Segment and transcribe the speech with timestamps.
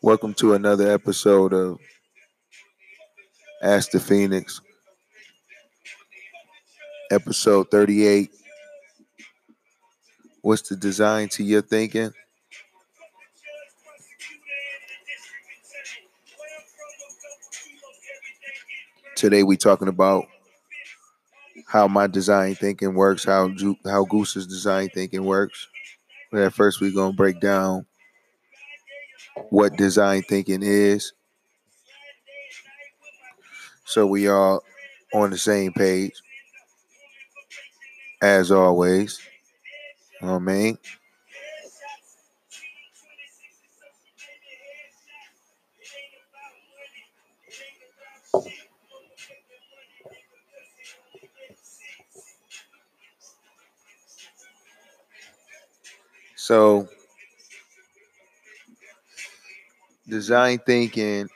[0.00, 1.80] Welcome to another episode of
[3.60, 4.60] Ask the Phoenix,
[7.10, 8.30] episode 38.
[10.40, 12.12] What's the design to your thinking?
[19.16, 20.26] Today we talking about
[21.66, 23.50] how my design thinking works, how
[23.84, 25.66] how Goose's design thinking works.
[26.30, 27.86] But at first we're gonna break down
[29.50, 31.12] what design thinking is.
[33.84, 34.60] So we are
[35.14, 36.22] on the same page.
[38.22, 39.20] As always.
[40.20, 40.78] What I mean?
[56.36, 56.88] So
[60.08, 61.28] design thinking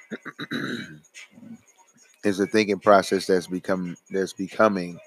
[2.24, 4.98] is a thinking process that's become that's becoming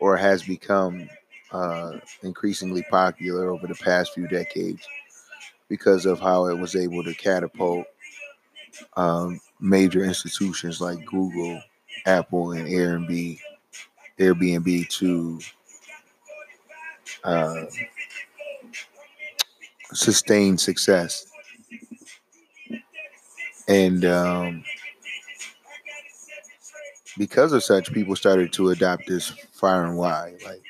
[0.00, 1.08] or has become
[1.52, 4.86] uh, increasingly popular over the past few decades
[5.68, 7.86] because of how it was able to catapult
[8.96, 11.60] um, major institutions like Google,
[12.06, 13.38] Apple, and Airbnb,
[14.18, 15.40] Airbnb to
[17.24, 17.64] uh,
[19.92, 21.27] sustain success.
[23.68, 24.64] And um,
[27.18, 30.38] because of such, people started to adopt this far and wide.
[30.44, 30.62] Like,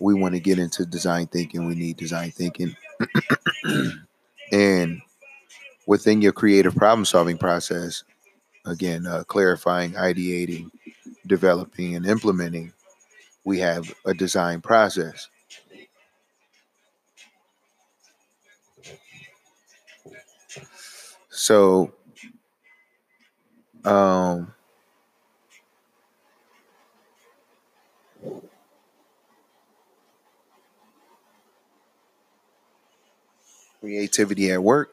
[0.00, 2.76] we want to get into design thinking, we need design thinking.
[4.52, 5.00] and
[5.86, 8.04] within your creative problem solving process,
[8.66, 10.70] again, uh, clarifying, ideating,
[11.26, 12.72] developing, and implementing,
[13.44, 15.28] we have a design process.
[21.30, 21.92] So,
[23.84, 24.54] um,
[33.80, 34.90] creativity at work.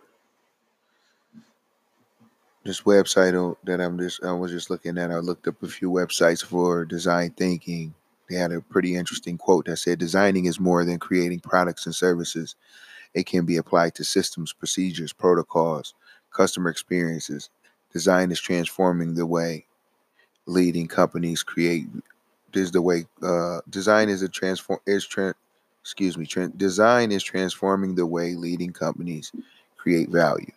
[2.64, 5.90] This website that I'm just I was just looking at, I looked up a few
[5.92, 7.94] websites for design thinking.
[8.30, 11.96] They had a pretty interesting quote that said, "Designing is more than creating products and
[11.96, 12.56] services.
[13.14, 15.94] It can be applied to systems, procedures, protocols,
[16.32, 17.50] customer experiences.
[17.94, 19.66] Design is transforming the way
[20.48, 21.88] leading companies create.
[22.54, 25.36] Is the way uh, design is a transform is tra-
[25.82, 26.26] excuse me.
[26.26, 29.32] Tra- design is transforming the way leading companies
[29.78, 30.52] create value.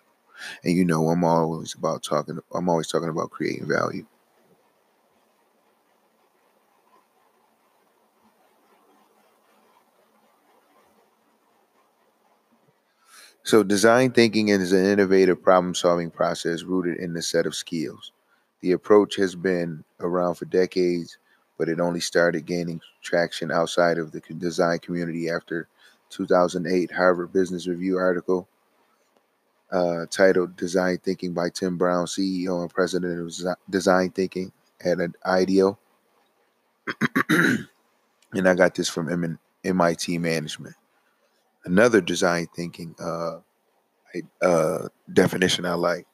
[0.64, 2.38] And you know, I'm always about talking.
[2.54, 4.06] I'm always talking about creating value.
[13.44, 18.12] So, design thinking is an innovative problem solving process rooted in a set of skills.
[18.60, 21.18] The approach has been around for decades,
[21.58, 25.66] but it only started gaining traction outside of the design community after
[26.10, 28.46] 2008 Harvard Business Review article
[29.72, 34.52] uh, titled Design Thinking by Tim Brown, CEO and President of Design Thinking
[34.84, 35.78] at IDEO.
[37.30, 37.68] and
[38.48, 40.76] I got this from MIT Management.
[41.64, 43.38] Another design thinking uh,
[44.42, 46.06] uh, definition I like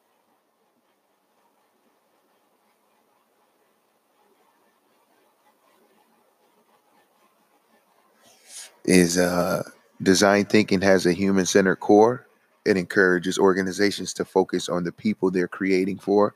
[8.84, 9.62] is uh,
[10.02, 12.26] design thinking has a human centered core.
[12.64, 16.34] It encourages organizations to focus on the people they're creating for,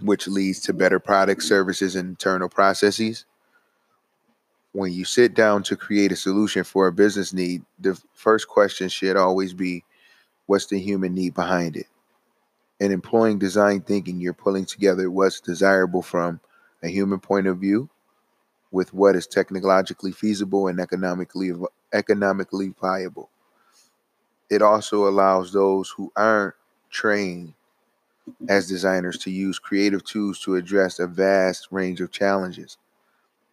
[0.00, 3.24] which leads to better products, services, and internal processes.
[4.74, 8.88] When you sit down to create a solution for a business need, the first question
[8.88, 9.84] should always be
[10.46, 11.86] what's the human need behind it?
[12.80, 16.40] In employing design thinking, you're pulling together what's desirable from
[16.82, 17.88] a human point of view
[18.72, 21.52] with what is technologically feasible and economically
[21.92, 23.30] economically viable.
[24.50, 26.54] It also allows those who aren't
[26.90, 27.54] trained
[28.48, 32.76] as designers to use creative tools to address a vast range of challenges.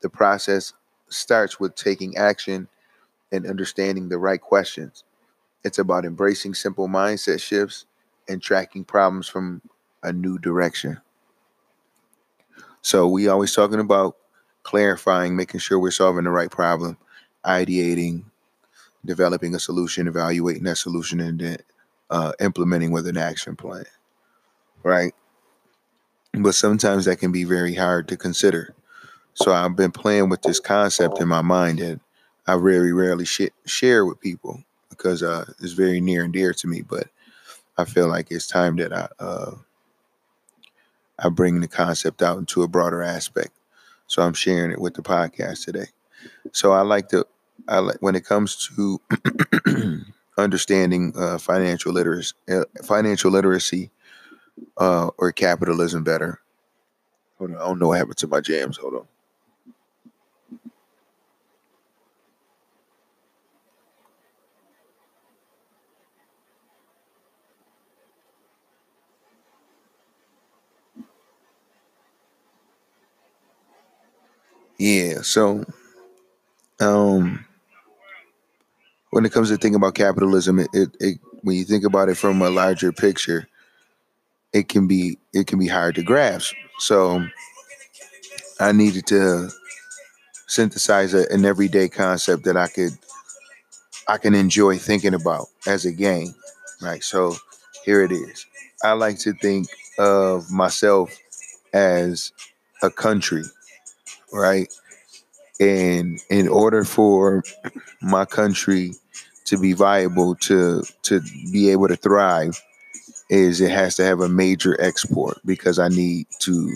[0.01, 0.73] The process
[1.11, 2.67] starts with taking action
[3.31, 5.03] and understanding the right questions.
[5.63, 7.85] It's about embracing simple mindset shifts
[8.27, 9.61] and tracking problems from
[10.03, 10.99] a new direction.
[12.81, 14.17] So we always talking about
[14.63, 16.97] clarifying, making sure we're solving the right problem,
[17.45, 18.23] ideating,
[19.05, 21.57] developing a solution, evaluating that solution, and then
[22.09, 23.85] uh, implementing with an action plan.
[24.83, 25.13] Right.
[26.33, 28.73] But sometimes that can be very hard to consider.
[29.33, 31.99] So I've been playing with this concept in my mind that
[32.47, 36.67] I very rarely sh- share with people because uh, it's very near and dear to
[36.67, 36.81] me.
[36.81, 37.07] But
[37.77, 39.51] I feel like it's time that I uh,
[41.19, 43.51] I bring the concept out into a broader aspect.
[44.07, 45.87] So I'm sharing it with the podcast today.
[46.51, 47.25] So I like to
[47.67, 49.01] I like when it comes to
[50.37, 53.91] understanding uh, financial literacy, uh, financial literacy,
[54.77, 56.39] uh, or capitalism better.
[57.37, 58.77] Hold on, I don't know what happened to my jams.
[58.77, 59.07] Hold on.
[74.81, 75.63] Yeah, so
[76.79, 77.45] um
[79.11, 82.15] when it comes to thinking about capitalism, it, it, it when you think about it
[82.17, 83.47] from a larger picture,
[84.53, 86.53] it can be it can be hard to grasp.
[86.79, 87.25] So
[88.59, 89.49] I needed to
[90.47, 92.97] synthesize a, an everyday concept that I could
[94.07, 96.35] I can enjoy thinking about as a game.
[96.81, 97.03] Right.
[97.03, 97.35] So
[97.85, 98.45] here it is.
[98.83, 99.67] I like to think
[99.99, 101.17] of myself
[101.73, 102.31] as
[102.83, 103.43] a country,
[104.33, 104.73] right?
[105.59, 107.43] And in order for
[108.01, 108.93] my country
[109.45, 112.61] to be viable, to to be able to thrive,
[113.29, 116.75] is it has to have a major export because I need to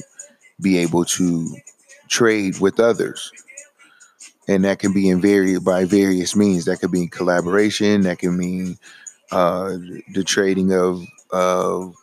[0.61, 1.49] be able to
[2.09, 3.31] trade with others.
[4.47, 6.65] And that can be in vari- by various means.
[6.65, 8.01] That could be in collaboration.
[8.01, 8.77] That can mean
[9.31, 9.77] uh,
[10.13, 11.95] the trading of of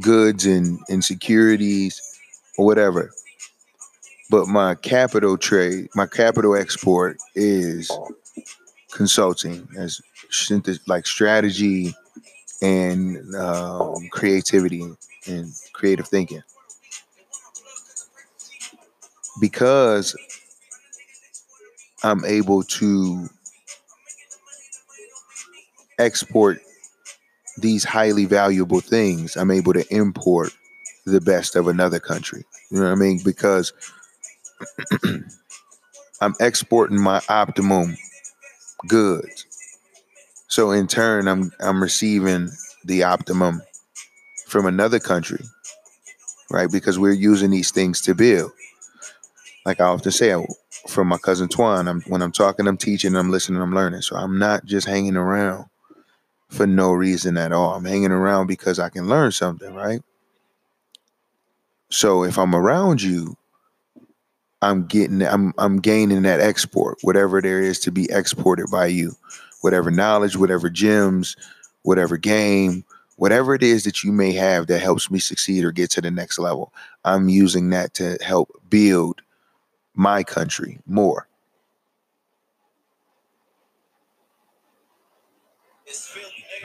[0.00, 2.00] goods and, and securities
[2.58, 3.10] or whatever.
[4.30, 7.90] But my capital trade, my capital export is
[8.92, 10.00] consulting as
[10.86, 11.94] like strategy
[12.62, 14.84] and um, creativity
[15.26, 16.42] and creative thinking.
[19.40, 20.14] Because
[22.04, 23.28] I'm able to
[25.98, 26.60] export
[27.58, 30.52] these highly valuable things, I'm able to import
[31.04, 32.44] the best of another country.
[32.70, 33.20] You know what I mean?
[33.24, 33.72] Because
[36.20, 37.96] I'm exporting my optimum
[38.88, 39.46] goods.
[40.48, 42.50] So in turn, I'm I'm receiving
[42.84, 43.62] the optimum
[44.46, 45.44] from another country,
[46.50, 46.70] right?
[46.70, 48.52] Because we're using these things to build.
[49.66, 50.34] Like I often say,
[50.88, 54.02] from my cousin Twan, I'm, when I'm talking, I'm teaching, I'm listening, I'm learning.
[54.02, 55.66] So I'm not just hanging around
[56.50, 57.74] for no reason at all.
[57.74, 60.02] I'm hanging around because I can learn something, right?
[61.90, 63.36] So if I'm around you,
[64.62, 69.12] I'm getting I'm I'm gaining that export, whatever there is to be exported by you,
[69.62, 71.36] whatever knowledge, whatever gems,
[71.82, 72.84] whatever game,
[73.16, 76.10] whatever it is that you may have that helps me succeed or get to the
[76.10, 76.72] next level.
[77.04, 79.22] I'm using that to help build
[79.94, 81.26] my country more.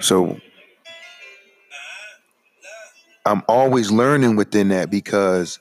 [0.02, 0.40] So
[3.26, 5.60] I'm always learning within that because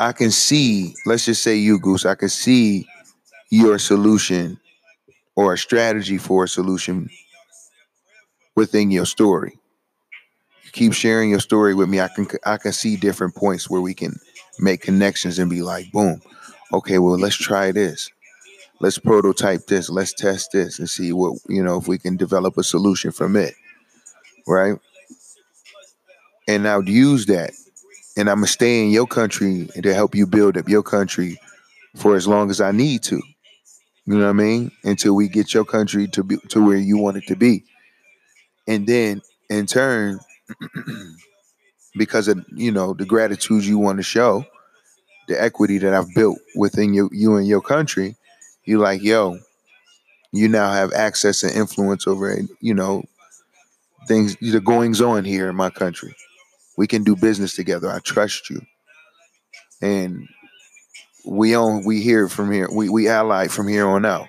[0.00, 2.88] I can see, let's just say you, Goose, I can see
[3.50, 4.58] your solution
[5.36, 7.10] or a strategy for a solution
[8.56, 9.58] within your story.
[10.64, 12.00] You keep sharing your story with me.
[12.00, 14.18] I can I can see different points where we can
[14.58, 16.22] make connections and be like, boom,
[16.72, 18.10] okay, well, let's try this.
[18.80, 19.90] Let's prototype this.
[19.90, 23.36] Let's test this and see what, you know, if we can develop a solution from
[23.36, 23.54] it.
[24.46, 24.76] Right.
[26.48, 27.52] And I'll use that
[28.16, 31.38] and I'm gonna stay in your country and to help you build up your country
[31.96, 33.16] for as long as I need to.
[34.06, 34.72] You know what I mean?
[34.84, 37.64] Until we get your country to be to where you want it to be,
[38.66, 40.20] and then in turn,
[41.94, 44.44] because of you know the gratitude you want to show,
[45.28, 48.16] the equity that I've built within you, you and your country,
[48.64, 49.38] you like, yo,
[50.32, 53.04] you now have access and influence over you know
[54.08, 56.14] things, the goings on here in my country.
[56.80, 57.90] We can do business together.
[57.90, 58.62] I trust you.
[59.82, 60.26] And
[61.26, 62.70] we own we hear from here.
[62.72, 64.28] We we ally from here on out.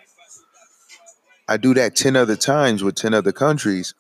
[1.48, 3.94] I do that 10 other times with 10 other countries.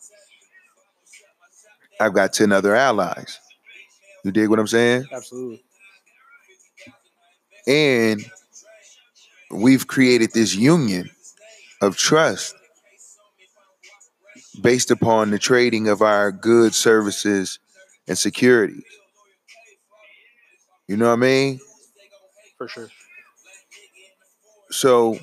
[1.97, 3.39] I've got 10 other allies.
[4.25, 5.05] You dig what I'm saying?
[5.13, 5.63] Absolutely.
[7.65, 8.21] And
[9.49, 11.09] we've created this union
[11.81, 12.53] of trust
[14.61, 17.57] based upon the trading of our goods, services,
[18.07, 18.83] and security.
[20.87, 21.59] You know what I mean?
[22.57, 22.89] For sure.
[24.71, 25.17] So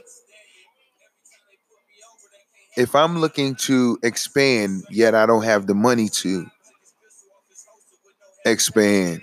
[2.76, 6.46] if I'm looking to expand, yet I don't have the money to
[8.44, 9.22] expand,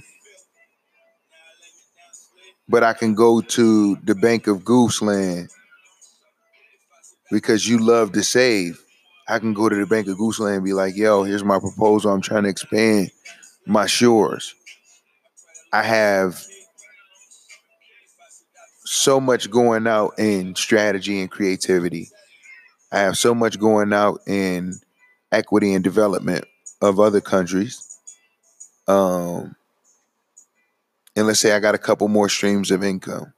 [2.67, 5.49] but I can go to the Bank of Gooseland
[7.31, 8.85] because you love to save
[9.27, 12.11] I can go to the Bank of Gooseland and be like, yo, here's my proposal.
[12.11, 13.09] I'm trying to expand
[13.65, 14.55] my shores.
[15.73, 16.45] I have
[18.85, 22.09] so much going out in strategy and creativity.
[22.91, 24.75] I have so much going out in
[25.31, 26.45] equity and development
[26.81, 27.99] of other countries.
[28.87, 29.55] Um,
[31.15, 33.33] and let's say I got a couple more streams of income.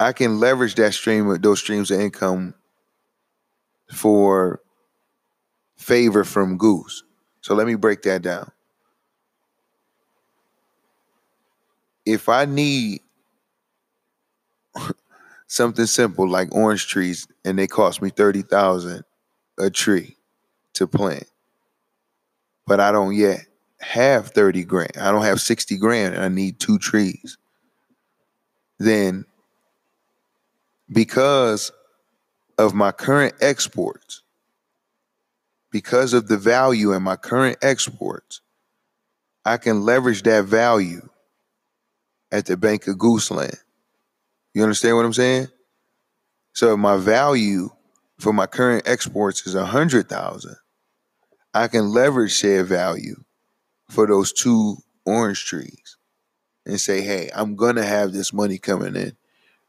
[0.00, 2.54] I can leverage that stream those streams of income
[3.92, 4.60] for
[5.78, 7.02] favor from Goose.
[7.40, 8.50] So let me break that down.
[12.04, 13.00] If I need
[15.46, 19.02] something simple like orange trees and they cost me 30,000
[19.58, 20.16] a tree
[20.74, 21.26] to plant,
[22.66, 23.46] but I don't yet
[23.80, 24.96] have 30 grand.
[24.98, 27.38] I don't have 60 grand and I need two trees.
[28.78, 29.24] Then
[30.90, 31.72] because
[32.58, 34.22] of my current exports,
[35.70, 38.40] because of the value in my current exports,
[39.44, 41.08] I can leverage that value
[42.30, 43.58] at the Bank of Gooseland.
[44.54, 45.48] You understand what I'm saying?
[46.52, 47.70] So my value
[48.18, 50.56] for my current exports is a hundred thousand,
[51.54, 53.22] I can leverage said value
[53.88, 55.96] for those two orange trees
[56.66, 59.16] and say, hey, I'm gonna have this money coming in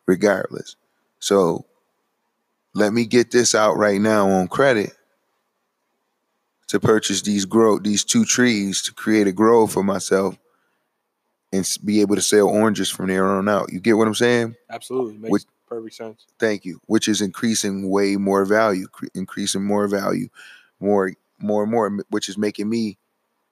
[0.06, 0.76] regardless.
[1.20, 1.66] So
[2.74, 4.94] let me get this out right now on credit
[6.70, 10.38] to purchase these grow these two trees to create a grove for myself
[11.52, 13.74] and be able to sell oranges from there on out.
[13.74, 14.56] You get what I'm saying?
[14.70, 15.18] Absolutely.
[15.18, 16.28] Makes Which, perfect sense.
[16.40, 16.80] Thank you.
[16.86, 20.30] Which is increasing way more value, cre- increasing more value,
[20.80, 22.98] more more and more which is making me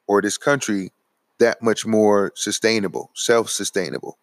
[0.07, 0.91] or this country
[1.39, 4.17] that much more sustainable, self-sustainable.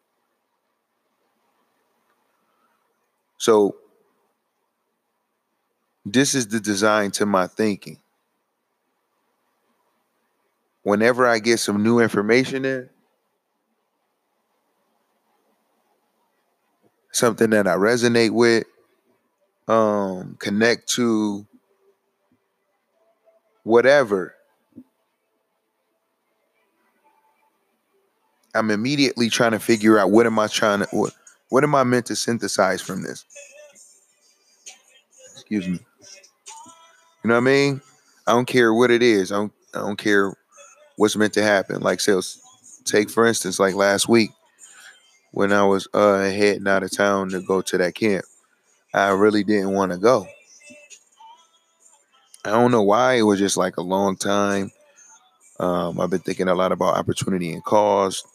[3.39, 3.77] So
[6.05, 7.99] this is the design to my thinking.
[10.85, 12.89] Whenever I get some new information in,
[17.11, 18.65] something that I resonate with,
[19.67, 21.47] um, connect to,
[23.63, 24.35] whatever,
[28.55, 31.13] I'm immediately trying to figure out what am I trying to what
[31.49, 33.25] what am I meant to synthesize from this?
[35.33, 35.81] Excuse me.
[37.23, 37.81] You know what I mean?
[38.27, 39.33] I don't care what it is.
[39.33, 40.35] I don't I don't care
[40.97, 41.81] what's meant to happen.
[41.81, 42.41] Like sales
[42.85, 44.31] take for instance, like last week
[45.33, 48.25] when I was uh heading out of town to go to that camp.
[48.93, 50.27] I really didn't want to go.
[52.45, 53.15] I don't know why.
[53.15, 54.71] It was just like a long time.
[55.59, 58.27] Um, I've been thinking a lot about opportunity and cost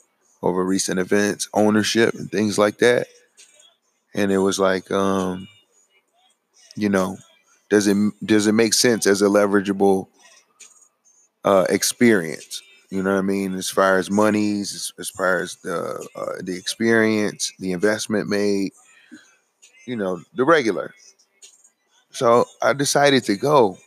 [0.42, 3.08] over recent events, ownership, and things like that.
[4.14, 5.48] And it was like, um,
[6.76, 7.18] you know,
[7.70, 10.08] does it does it make sense as a leverageable
[11.44, 12.62] uh, experience?
[12.90, 13.54] You know what I mean?
[13.54, 18.72] As far as monies, as, as far as the uh, the experience, the investment made,
[19.86, 20.94] you know, the regular.
[22.12, 23.78] So I decided to go,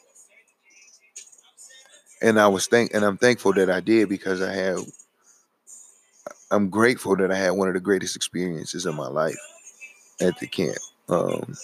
[2.23, 4.81] and I was thank and I'm thankful that I did because I have
[6.53, 9.39] I'm grateful that I had one of the greatest experiences of my life
[10.21, 10.77] at the camp.
[11.09, 11.57] Um,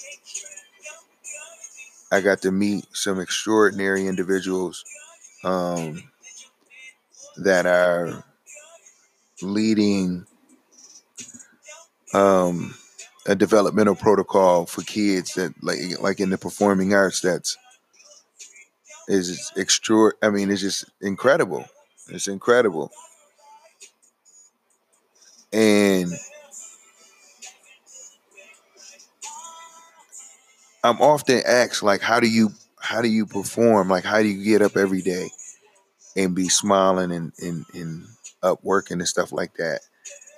[2.10, 4.82] I got to meet some extraordinary individuals
[5.44, 6.02] um,
[7.38, 8.24] that are
[9.42, 10.26] leading
[12.14, 12.74] um,
[13.26, 17.56] a developmental protocol for kids that like like in the performing arts that's
[19.08, 21.66] is extra I mean it's just incredible.
[22.10, 22.90] It's incredible
[25.52, 26.12] and
[30.84, 33.88] I'm often asked like how do you how do you perform?
[33.88, 35.30] Like how do you get up every day
[36.16, 38.04] and be smiling and and, and
[38.42, 39.80] up working and stuff like that?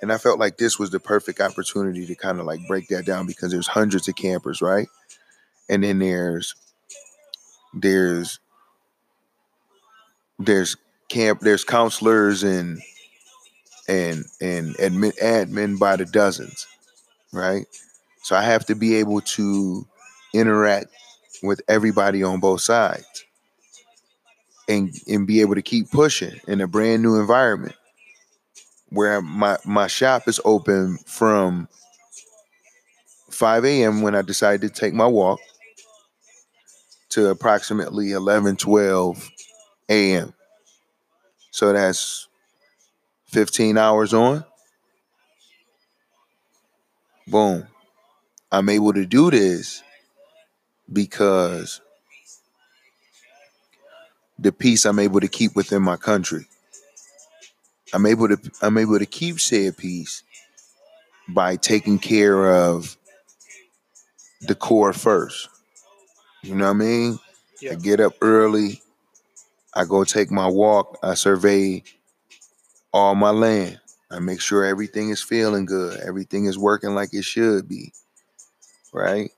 [0.01, 3.05] And I felt like this was the perfect opportunity to kind of like break that
[3.05, 4.87] down because there's hundreds of campers right?
[5.69, 6.55] And then there's
[7.73, 8.39] there's
[10.39, 10.75] there's
[11.09, 12.81] camp there's counselors and
[13.87, 16.67] and and admin admin by the dozens,
[17.31, 17.65] right?
[18.23, 19.85] So I have to be able to
[20.33, 20.87] interact
[21.41, 23.25] with everybody on both sides
[24.67, 27.75] and and be able to keep pushing in a brand new environment
[28.89, 31.67] where my my shop is open from
[33.29, 34.01] 5 a.m.
[34.01, 35.39] when I decided to take my walk
[37.09, 39.29] to approximately 11 12
[39.89, 40.33] a.m.
[41.51, 42.27] So that's
[43.27, 44.45] 15 hours on.
[47.27, 47.67] Boom.
[48.51, 49.81] I'm able to do this
[50.91, 51.81] because
[54.39, 56.47] the peace I'm able to keep within my country.
[57.93, 60.23] I'm able to I'm able to keep said peace
[61.27, 62.97] by taking care of
[64.41, 65.49] the core first.
[66.41, 67.19] You know what I mean?
[67.61, 67.73] Yeah.
[67.73, 68.81] I get up early.
[69.73, 70.97] I go take my walk.
[71.03, 71.83] I survey
[72.91, 73.79] all my land.
[74.09, 75.99] I make sure everything is feeling good.
[75.99, 77.93] Everything is working like it should be.
[78.93, 79.31] Right?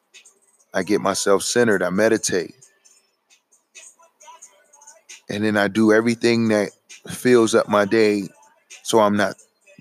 [0.74, 1.84] I get myself centered.
[1.84, 2.56] I meditate.
[5.30, 6.72] And then I do everything that
[7.10, 8.24] fills up my day
[8.84, 9.36] so I'm not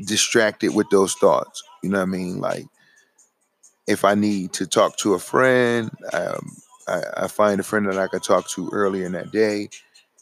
[0.04, 1.62] distracted with those thoughts.
[1.82, 2.40] You know what I mean?
[2.40, 2.66] Like
[3.86, 6.56] if I need to talk to a friend, um,
[6.88, 9.68] I, I find a friend that I could talk to earlier in that day.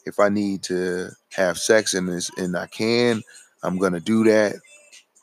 [0.05, 3.21] If I need to have sex and this and I can,
[3.63, 4.55] I'm gonna do that.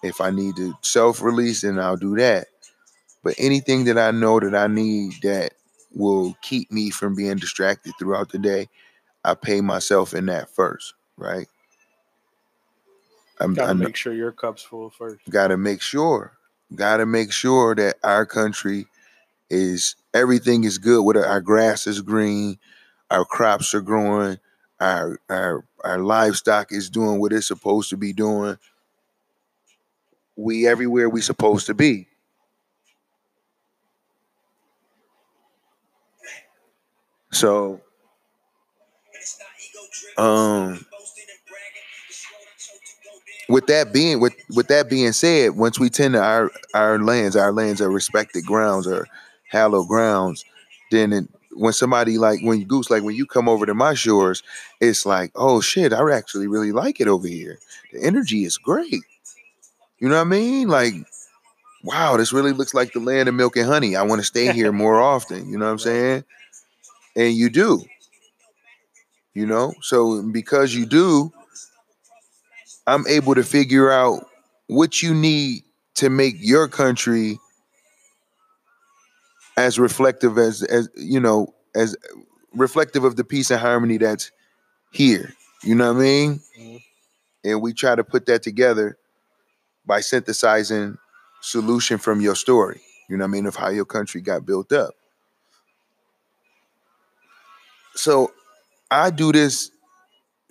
[0.02, 2.46] If I need to self-release, then I'll do that.
[3.28, 5.52] But anything that I know that I need that
[5.92, 8.70] will keep me from being distracted throughout the day,
[9.22, 11.46] I pay myself in that first, right?
[13.38, 15.20] I'm, Gotta I'm make sure your cup's full first.
[15.28, 16.32] gotta make sure,
[16.74, 18.86] gotta make sure that our country
[19.50, 21.02] is everything is good.
[21.02, 22.58] With our grass is green,
[23.10, 24.38] our crops are growing,
[24.80, 28.56] our our our livestock is doing what it's supposed to be doing.
[30.34, 32.07] We everywhere we supposed to be.
[37.30, 37.80] So
[40.16, 40.84] um
[43.48, 47.36] with that being with with that being said, once we tend to our our lands,
[47.36, 49.06] our lands are respected grounds or
[49.48, 50.44] hallowed grounds,
[50.90, 53.94] then it, when somebody like when you goose like when you come over to my
[53.94, 54.42] shores,
[54.80, 57.58] it's like, oh shit, I actually really like it over here.
[57.92, 59.02] The energy is great.
[60.00, 60.68] You know what I mean?
[60.68, 60.94] Like,
[61.84, 63.96] wow, this really looks like the land of milk and honey.
[63.96, 65.50] I want to stay here more often.
[65.50, 66.24] You know what I'm saying?
[67.18, 67.84] And you do.
[69.34, 71.32] You know, so because you do,
[72.86, 74.26] I'm able to figure out
[74.66, 75.62] what you need
[75.96, 77.38] to make your country
[79.56, 81.96] as reflective as as you know as
[82.54, 84.30] reflective of the peace and harmony that's
[84.92, 85.34] here.
[85.64, 86.40] You know what I mean?
[86.58, 86.82] Mhm.
[87.44, 88.98] And we try to put that together
[89.86, 90.98] by synthesizing
[91.42, 92.82] solution from your story.
[93.08, 94.94] You know what I mean of how your country got built up.
[97.98, 98.30] So
[98.92, 99.72] I do this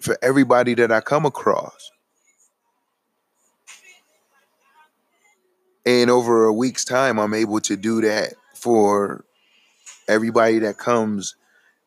[0.01, 1.91] for everybody that I come across.
[5.85, 9.23] And over a week's time, I'm able to do that for
[10.09, 11.37] everybody that comes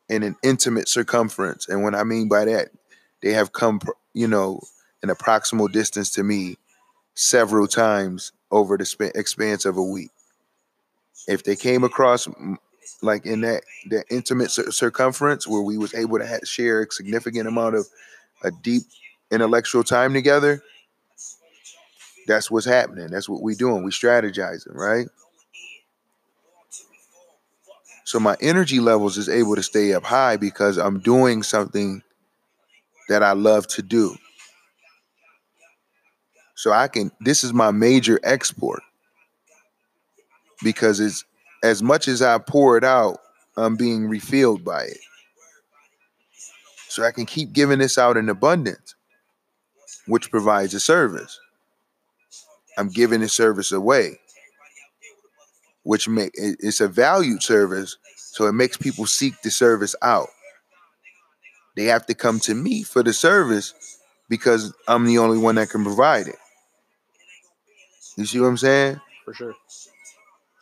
[0.09, 1.69] in an intimate circumference.
[1.69, 2.69] And what I mean by that,
[3.21, 3.79] they have come,
[4.15, 4.61] you know,
[5.03, 6.57] an approximal distance to me
[7.13, 10.09] several times over the span, expanse of a week.
[11.27, 12.27] If they came across
[13.01, 16.91] like in that that intimate cir- circumference where we was able to ha- share a
[16.91, 17.87] significant amount of
[18.43, 18.83] a deep
[19.31, 20.61] intellectual time together,
[22.27, 23.07] that's what's happening.
[23.07, 23.83] That's what we doing.
[23.83, 25.07] We strategizing, right?
[28.05, 32.01] So my energy levels is able to stay up high because I'm doing something
[33.09, 34.15] that I love to do.
[36.55, 38.81] So I can this is my major export
[40.63, 41.23] because it's
[41.63, 43.19] as much as I pour it out,
[43.57, 44.97] I'm being refilled by it.
[46.87, 48.95] So I can keep giving this out in abundance,
[50.07, 51.39] which provides a service.
[52.77, 54.19] I'm giving this service away,
[55.83, 60.29] which make it's a valued service, so it makes people seek the service out.
[61.75, 63.73] They have to come to me for the service
[64.29, 66.35] because I'm the only one that can provide it.
[68.17, 68.99] You see what I'm saying?
[69.25, 69.55] For sure.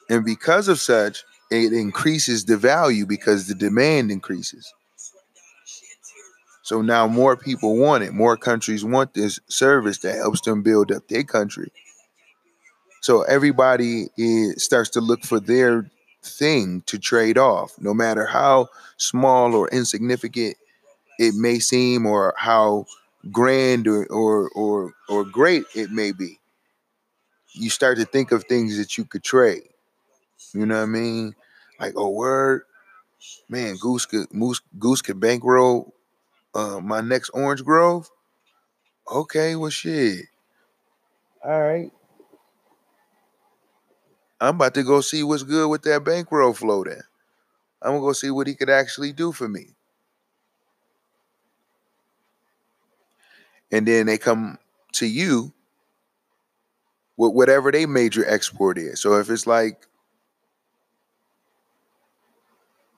[0.09, 4.73] And because of such, it increases the value because the demand increases.
[6.63, 8.13] So now more people want it.
[8.13, 11.71] More countries want this service that helps them build up their country.
[13.01, 15.89] So everybody is, starts to look for their
[16.21, 18.67] thing to trade off, no matter how
[18.97, 20.57] small or insignificant
[21.17, 22.85] it may seem, or how
[23.31, 26.39] grand or or or, or great it may be.
[27.53, 29.63] You start to think of things that you could trade.
[30.53, 31.35] You know what I mean?
[31.79, 32.63] Like, oh, word,
[33.49, 35.93] man, Goose could Moose Goose could bankroll
[36.55, 38.09] uh, my next Orange Grove.
[39.11, 40.25] Okay, well, shit.
[41.43, 41.91] All right.
[44.41, 47.01] I'm about to go see what's good with that bankroll flow then.
[47.81, 49.75] I'm gonna go see what he could actually do for me.
[53.71, 54.57] And then they come
[54.93, 55.53] to you
[57.17, 59.01] with whatever they major export is.
[59.01, 59.87] So if it's like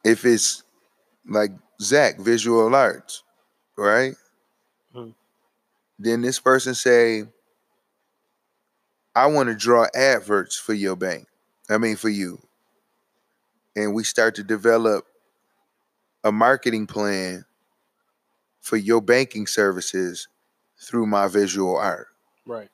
[0.04, 0.64] if it's
[1.28, 3.24] like Zach, visual arts,
[3.78, 4.16] right?
[4.96, 5.16] Mhm.
[6.00, 7.26] Then this person say,
[9.16, 11.28] I want to draw adverts for your bank.
[11.70, 12.42] I mean for you.
[13.76, 15.06] And we start to develop
[16.24, 17.46] a marketing plan
[18.62, 20.28] for your banking services
[20.80, 22.08] through my visual art.
[22.46, 22.70] Right.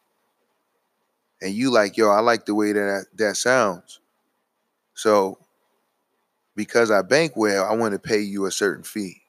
[1.41, 3.99] And you like, yo, I like the way that that sounds.
[4.93, 5.37] So
[6.57, 9.21] because I bank well, I want to pay you a certain fee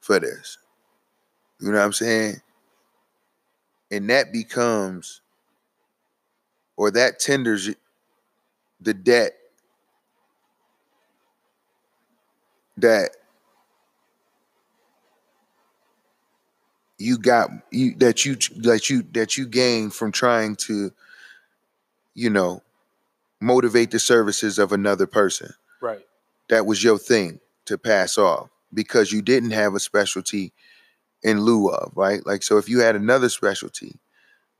[0.00, 0.58] for this.
[1.60, 2.42] You know what I'm saying?
[3.90, 5.22] And that becomes,
[6.76, 7.70] or that tenders
[8.80, 9.32] the debt
[12.76, 13.16] that
[16.98, 20.92] you got you that you that you that you gain from trying to
[22.14, 22.62] you know
[23.40, 26.04] motivate the services of another person Right.
[26.48, 30.52] That was your thing to pass off because you didn't have a specialty
[31.22, 33.94] in lieu of right like so if you had another specialty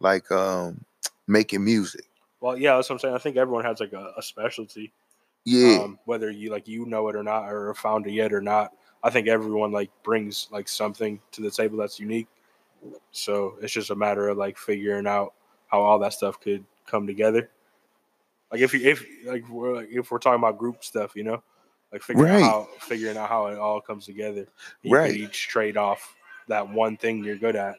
[0.01, 0.85] like um
[1.27, 2.07] making music
[2.41, 3.15] Well, yeah, that's what I'm saying.
[3.15, 4.93] I think everyone has like a, a specialty.
[5.45, 8.41] yeah Um, whether you like you know it or not, or found it yet or
[8.41, 8.73] not.
[9.03, 12.29] I think everyone like brings like something to the table that's unique.
[13.11, 15.35] So it's just a matter of like figuring out
[15.67, 17.51] how all that stuff could come together.
[18.51, 21.43] Like if you if like we're like, if we're talking about group stuff, you know,
[21.93, 22.43] like figuring Right.
[22.43, 24.47] out how figuring out how it all comes together.
[24.83, 25.15] You Right.
[25.15, 26.15] each trade off
[26.49, 27.77] that one thing you're good at.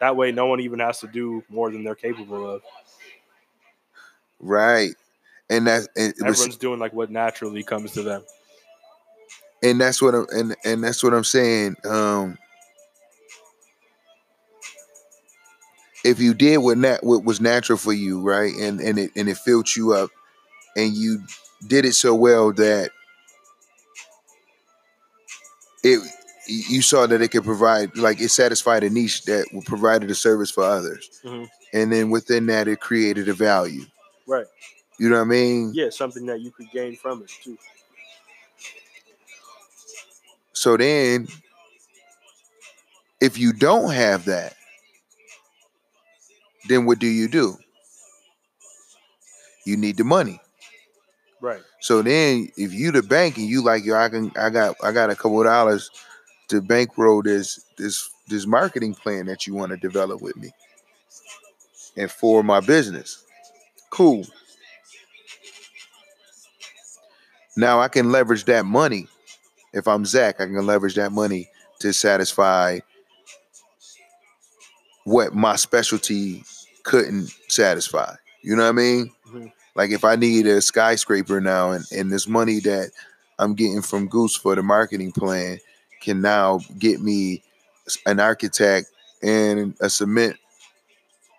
[0.00, 2.62] That way, no one even has to do more than they're capable of.
[4.38, 4.94] right
[5.50, 8.22] and that's and, Everyone's doing like what naturally comes to them.
[9.62, 11.76] and that's what I'm and and that's what I'm saying.
[11.84, 12.38] Um
[16.04, 19.28] if you did what nat what was natural for you, right, and and it and
[19.28, 20.10] it filled you up,
[20.76, 21.22] and you
[21.66, 22.90] did it so well that
[25.82, 26.00] it
[26.46, 30.50] you saw that it could provide like it satisfied a niche that provided a service
[30.50, 31.48] for others, Mhm.
[31.72, 33.84] and then within that it created a value.
[34.26, 34.46] Right.
[34.98, 35.72] You know what I mean?
[35.74, 37.56] Yeah, something that you could gain from it too.
[40.52, 41.26] So then,
[43.20, 44.56] if you don't have that,
[46.68, 47.56] then what do you do?
[49.64, 50.40] You need the money.
[51.40, 51.62] Right.
[51.80, 54.92] So then, if you the bank and you like, yo, I can, I got, I
[54.92, 55.90] got a couple of dollars
[56.48, 60.52] to bankroll this, this, this marketing plan that you want to develop with me,
[61.96, 63.24] and for my business,
[63.90, 64.24] cool.
[67.56, 69.08] Now I can leverage that money.
[69.72, 71.50] If I'm Zach, I can leverage that money
[71.80, 72.80] to satisfy
[75.04, 76.44] what my specialty
[76.84, 78.14] couldn't satisfy.
[78.42, 79.10] You know what I mean?
[79.28, 79.52] Mhm.
[79.74, 82.90] Like if I need a skyscraper now and, and this money that
[83.38, 85.58] I'm getting from Goose for the marketing plan
[86.00, 87.42] can now get me
[88.06, 88.88] an architect
[89.22, 90.36] and a cement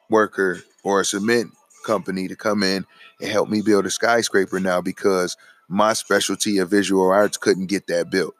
[0.09, 1.51] worker or a cement
[1.85, 2.85] company to come in
[3.19, 7.87] and help me build a skyscraper now because my specialty of visual arts couldn't get
[7.87, 8.35] that built.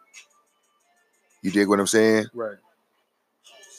[1.41, 2.25] You dig what I'm saying?
[2.33, 2.57] Right.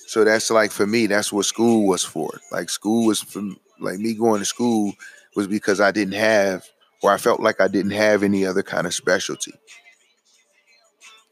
[0.07, 2.40] So that's like for me, that's what school was for.
[2.51, 3.42] Like school was for
[3.79, 4.92] like me going to school
[5.35, 6.64] was because I didn't have
[7.03, 9.53] or I felt like I didn't have any other kind of specialty.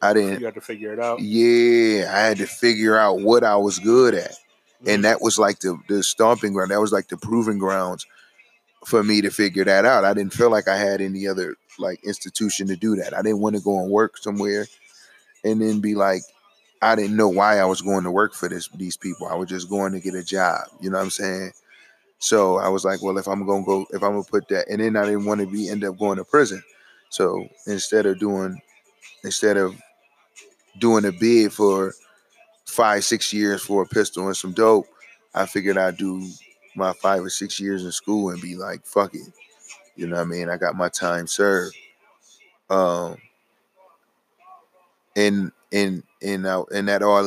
[0.02, 1.20] I didn't You have to figure it out.
[1.20, 4.34] yeah, I had to figure out what I was good at.
[4.80, 5.02] And mm-hmm.
[5.02, 6.70] that was like the the stomping ground.
[6.70, 8.06] That was like the proving grounds
[8.86, 10.04] for me to figure that out.
[10.04, 13.16] I didn't feel like I had any other like institution to do that.
[13.16, 14.66] I didn't want to go and work somewhere
[15.44, 16.22] and then be like,
[16.82, 19.26] I didn't know why I was going to work for this these people.
[19.26, 20.62] I was just going to get a job.
[20.80, 21.52] You know what I'm saying?
[22.20, 24.80] So I was like, well, if I'm gonna go, if I'm gonna put that, and
[24.80, 26.62] then I didn't want to be end up going to prison.
[27.10, 28.60] So instead of doing,
[29.24, 29.76] instead of
[30.78, 31.94] doing a bid for
[32.66, 34.86] five, six years for a pistol and some dope,
[35.34, 36.26] I figured I'd do
[36.76, 39.32] my five or six years in school and be like, fuck it.
[39.96, 40.48] You know what I mean?
[40.50, 41.76] I got my time served.
[42.70, 43.16] Um
[45.16, 47.24] and and and uh, and that all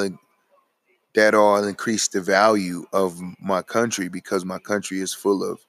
[1.15, 5.59] that all increase the value of my country because my country is full of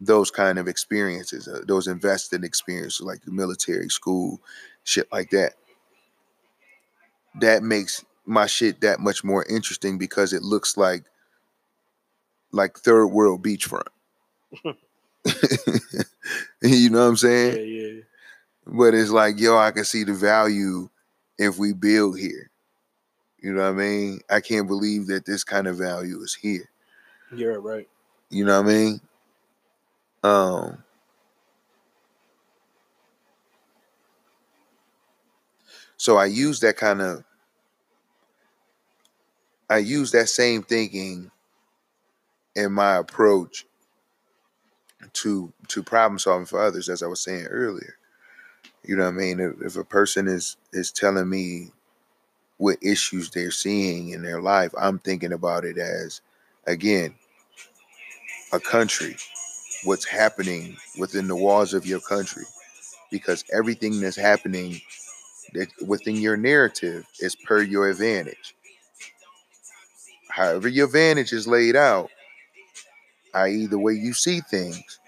[0.00, 4.40] those kind of experiences, uh, those invested experiences like the military, school,
[4.84, 5.52] shit like that.
[7.40, 11.04] That makes my shit that much more interesting because it looks like
[12.52, 13.86] like third world beachfront.
[16.62, 17.56] you know what I'm saying?
[17.56, 18.00] Yeah, yeah.
[18.66, 20.88] But it's like, yo, I can see the value
[21.38, 22.50] if we build here.
[23.42, 24.20] You know what I mean?
[24.30, 26.70] I can't believe that this kind of value is here.
[27.32, 27.88] You're right.
[28.30, 29.00] You know what I mean?
[30.22, 30.84] Um
[35.96, 37.24] So I use that kind of
[39.70, 41.30] I use that same thinking
[42.56, 43.66] in my approach
[45.14, 47.96] to to problem solving for others, as I was saying earlier.
[48.84, 49.40] You know what I mean?
[49.40, 51.72] If, if a person is is telling me
[52.60, 56.20] what issues they're seeing in their life, I'm thinking about it as
[56.66, 57.14] again
[58.52, 59.16] a country,
[59.84, 62.44] what's happening within the walls of your country,
[63.10, 64.78] because everything that's happening
[65.86, 68.54] within your narrative is per your advantage.
[70.28, 72.10] However, your advantage is laid out,
[73.34, 74.98] i.e., the way you see things,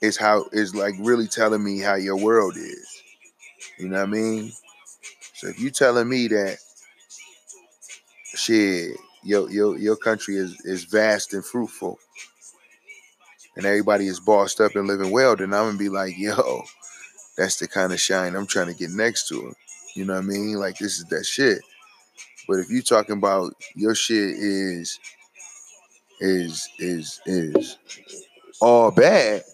[0.00, 3.02] is how is like really telling me how your world is.
[3.78, 4.52] You know what I mean?
[5.38, 6.58] So if you telling me that
[8.34, 12.00] shit, your your your country is is vast and fruitful,
[13.54, 16.62] and everybody is bossed up and living well, then I'm gonna be like, yo,
[17.36, 19.40] that's the kind of shine I'm trying to get next to.
[19.40, 19.54] Him.
[19.94, 20.54] You know what I mean?
[20.54, 21.60] Like this is that shit.
[22.48, 24.98] But if you talking about your shit is
[26.20, 27.78] is is is
[28.60, 29.44] all bad,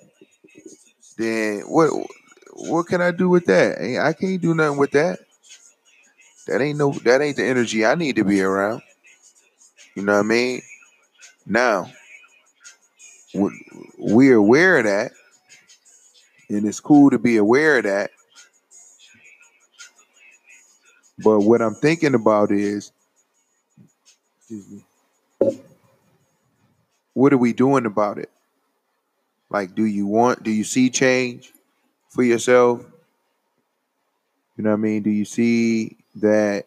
[1.19, 1.91] then what
[2.55, 3.83] what can I do with that?
[4.03, 5.19] I can't do nothing with that.
[6.47, 8.83] That ain't no that ain't the energy I need to be around.
[9.95, 10.63] You know what I mean?
[11.47, 11.91] Now,
[13.99, 15.13] we're aware of that,
[16.49, 18.11] and it's cool to be aware of that.
[21.19, 22.93] But what I'm thinking about is,
[27.13, 28.31] what are we doing about it?
[29.49, 31.53] Like, do you want, do you see change
[32.09, 32.85] for yourself?
[34.57, 35.03] You know what I mean?
[35.03, 36.67] Do you see that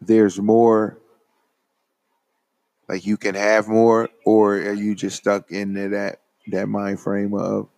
[0.00, 0.98] there's more
[2.88, 7.34] like you can have more or are you just stuck into that that mind frame
[7.34, 7.68] of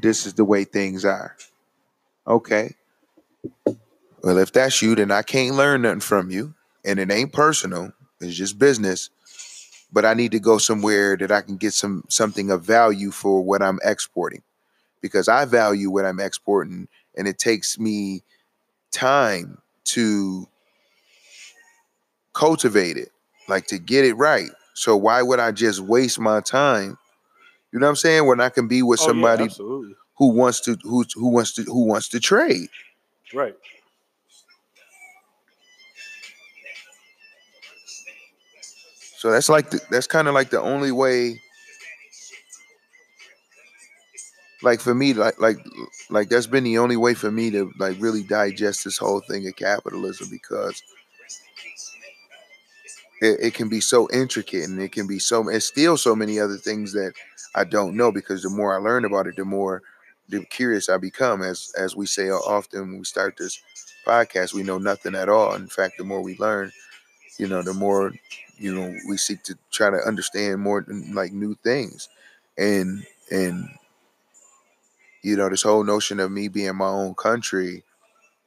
[0.00, 1.36] this is the way things are?
[2.26, 2.74] Okay.
[4.22, 7.92] Well if that's you then i can't learn nothing from you and it ain't personal
[8.20, 9.10] it's just business.
[9.92, 13.42] But i need to go somewhere that i can get some something of value for
[13.42, 14.42] what i'm exporting
[15.00, 18.22] because i value what i'm exporting and it takes me
[18.90, 20.46] time to
[22.34, 23.10] cultivate it,
[23.48, 24.50] like to get it right.
[24.74, 26.96] So why would I just waste my time?
[27.72, 28.26] You know what I'm saying?
[28.26, 29.94] When I can be with Oh, yeah, somebody absolutely.
[30.18, 32.68] who wants to who who wants to who wants to trade.
[33.34, 33.56] Right.
[39.16, 41.40] So that's like the, that's kind of like the only way.
[44.62, 45.58] Like for me, like like
[46.10, 49.46] like that's been the only way for me to like really digest this whole thing
[49.46, 50.82] of capitalism because
[53.20, 56.38] it, it can be so intricate and it can be so and still so many
[56.38, 57.12] other things that
[57.54, 59.82] I don't know because the more I learn about it, the more
[60.28, 61.42] the curious I become.
[61.42, 63.60] As as we say often when we start this
[64.06, 65.54] podcast, we know nothing at all.
[65.54, 66.70] In fact, the more we learn,
[67.38, 68.12] you know, the more
[68.58, 72.08] you know we seek to try to understand more like new things,
[72.58, 73.68] and and
[75.22, 77.84] you know this whole notion of me being my own country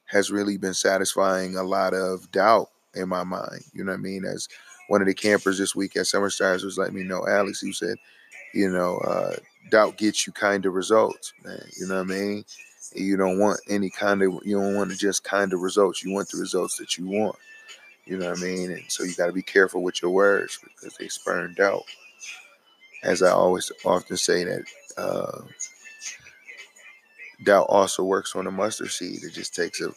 [0.06, 3.64] has really been satisfying a lot of doubt in my mind.
[3.74, 4.26] You know what I mean?
[4.26, 4.48] As
[4.90, 7.72] one of the campers this week at Summer Stars was letting me know, Alex, you
[7.72, 7.98] said,
[8.54, 9.36] you know, uh,
[9.70, 11.64] doubt gets you kind of results, man.
[11.80, 12.46] You know what I mean?
[12.94, 16.04] You don't want any kind of, you don't want to just kind of results.
[16.04, 17.38] You want the results that you want.
[18.06, 18.72] You know what I mean?
[18.72, 21.84] And so you got to be careful with your words because they spurn doubt.
[23.04, 24.64] As I always often say that
[24.98, 25.42] uh,
[27.44, 29.24] doubt also works on a mustard seed.
[29.24, 29.92] It just takes a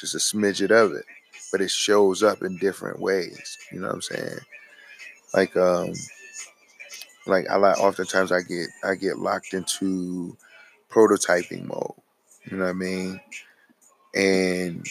[0.00, 1.04] just a smidget of it,
[1.50, 3.58] but it shows up in different ways.
[3.72, 4.38] You know what I'm saying?
[5.34, 5.92] Like um,
[7.26, 10.36] like I like oftentimes I get I get locked into
[10.90, 11.92] prototyping mode.
[12.50, 13.20] You know what I mean?
[14.14, 14.86] And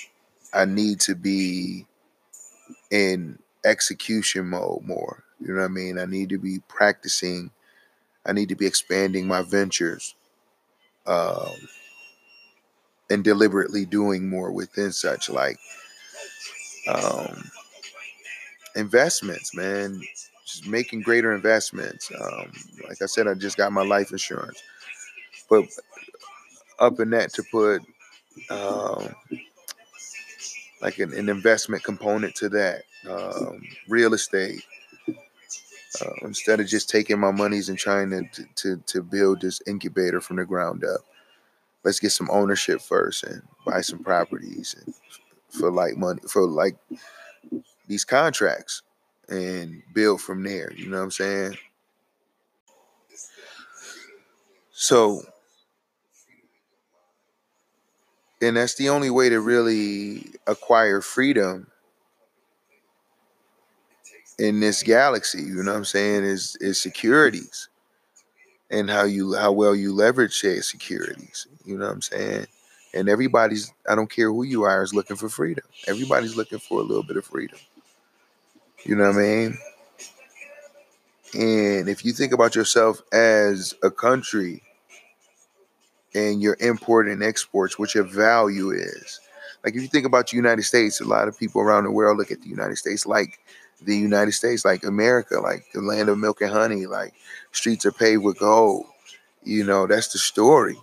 [0.53, 1.85] I need to be
[2.91, 5.23] in execution mode more.
[5.39, 5.99] You know what I mean?
[5.99, 7.51] I need to be practicing.
[8.25, 10.15] I need to be expanding my ventures.
[11.07, 11.55] Um,
[13.09, 15.57] and deliberately doing more within such like
[16.89, 17.49] um,
[18.75, 20.01] investments, man.
[20.45, 22.11] Just making greater investments.
[22.19, 22.51] Um,
[22.87, 24.61] like I said, I just got my life insurance,
[25.49, 25.65] but
[26.79, 27.81] up in that to put
[28.49, 29.09] um,
[30.81, 34.63] like an, an investment component to that, um, real estate
[36.01, 40.21] uh, instead of just taking my monies and trying to, to, to build this incubator
[40.21, 41.01] from the ground up.
[41.83, 44.93] Let's get some ownership first and buy some properties and
[45.49, 46.75] for like money for like
[47.87, 48.81] these contracts
[49.29, 50.71] and build from there.
[50.73, 51.57] You know what I'm saying?
[54.71, 55.21] So,
[58.41, 61.67] and that's the only way to really acquire freedom
[64.39, 67.69] in this galaxy you know what i'm saying is is securities
[68.69, 72.47] and how you how well you leverage shared securities you know what i'm saying?
[72.93, 75.65] And everybody's i don't care who you are is looking for freedom.
[75.87, 77.59] Everybody's looking for a little bit of freedom.
[78.85, 79.57] You know what i mean?
[81.33, 84.63] And if you think about yourself as a country
[86.15, 89.19] and your import and exports, what your value is.
[89.63, 92.17] Like if you think about the United States, a lot of people around the world
[92.17, 93.39] look at the United States like
[93.81, 97.13] the United States, like America, like the land of milk and honey, like
[97.51, 98.85] streets are paved with gold.
[99.43, 100.77] You know, that's the story.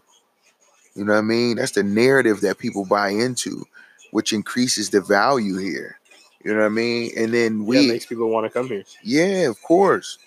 [0.95, 1.57] You know what I mean?
[1.57, 3.67] That's the narrative that people buy into,
[4.13, 5.99] which increases the value here.
[6.45, 7.11] You know what I mean?
[7.17, 8.85] And then we yeah, makes people want to come here.
[9.03, 10.19] Yeah, of course.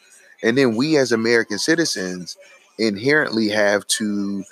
[0.43, 2.37] And then we as American citizens
[2.77, 4.43] inherently have to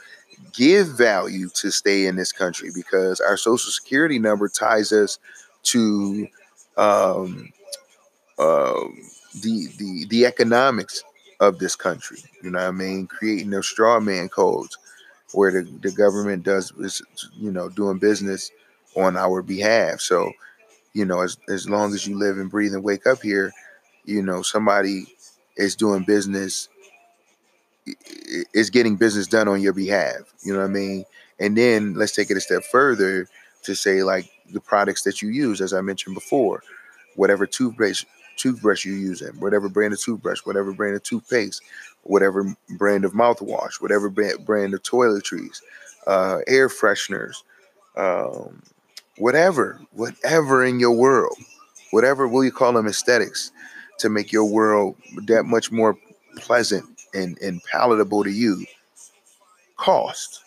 [0.53, 5.19] give value to stay in this country because our social security number ties us
[5.63, 6.27] to
[6.77, 7.51] um,
[8.39, 8.83] uh,
[9.41, 11.03] the the the economics
[11.39, 12.19] of this country.
[12.43, 13.07] You know what I mean?
[13.07, 14.77] Creating those straw man codes
[15.33, 17.01] where the, the government does is
[17.33, 18.51] you know doing business
[18.95, 20.01] on our behalf.
[20.01, 20.31] So,
[20.93, 23.51] you know, as as long as you live and breathe and wake up here,
[24.05, 25.05] you know, somebody
[25.57, 26.69] is doing business
[28.53, 30.17] is getting business done on your behalf.
[30.43, 31.05] You know what I mean?
[31.39, 33.27] And then let's take it a step further
[33.63, 36.63] to say like the products that you use, as I mentioned before,
[37.15, 41.61] whatever toothbrush toothbrush you're using, whatever brand of toothbrush, whatever brand of toothpaste,
[42.03, 45.61] whatever brand of mouthwash, whatever brand of toiletries,
[46.07, 47.43] uh, air fresheners,
[47.97, 48.61] um,
[49.17, 51.37] whatever, whatever in your world,
[51.91, 53.51] whatever will you call them aesthetics
[53.99, 54.95] to make your world
[55.25, 55.97] that much more
[56.37, 58.65] pleasant and, and palatable to you
[59.77, 60.43] cost.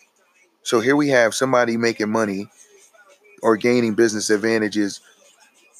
[0.63, 2.47] So here we have somebody making money
[3.41, 5.01] or gaining business advantages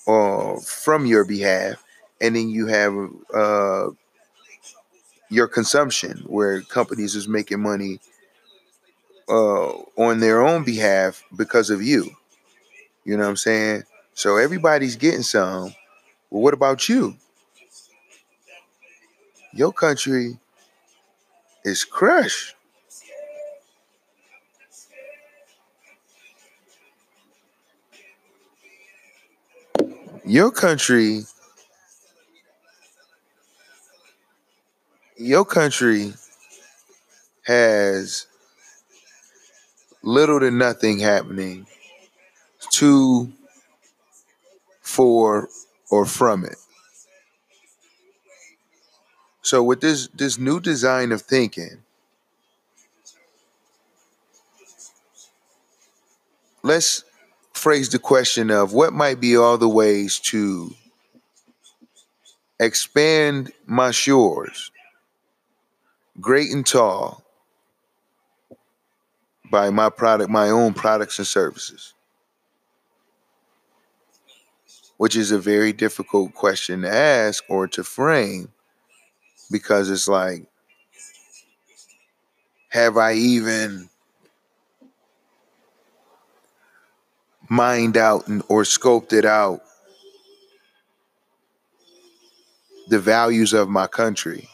[0.08, 1.84] uh, from your behalf,
[2.22, 2.94] and then you have
[3.34, 3.90] uh,
[5.30, 8.00] your consumption where companies is making money
[9.28, 12.10] uh, on their own behalf because of you.
[13.06, 13.84] You know what I'm saying?
[14.14, 15.74] So everybody's getting some.
[16.30, 17.18] Well, what about you?
[19.54, 20.40] Your country
[21.64, 22.56] is crushed.
[30.26, 31.24] Your country,
[35.20, 36.14] your country
[37.44, 38.26] has
[40.02, 41.68] little to nothing happening
[42.72, 43.30] to,
[44.82, 45.50] for,
[45.92, 46.56] or from it.
[49.42, 51.80] So with this this new design of thinking,
[56.62, 57.04] let's
[57.54, 60.76] phrase the question of what might be all the ways to
[62.60, 64.72] expand my shores
[66.20, 67.24] great and tall
[69.52, 71.94] by my product my own products and services
[75.00, 78.50] which is a very difficult question to ask or to frame
[79.50, 80.46] because it's like,
[82.68, 83.90] have I even
[87.50, 88.66] mined out and, or
[89.14, 89.62] it out
[92.90, 94.50] the values of my country?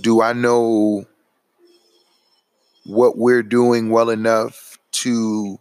[0.00, 1.04] Do I know
[2.84, 5.58] what we're doing well enough to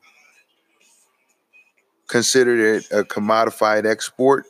[2.08, 4.45] consider it a commodified export?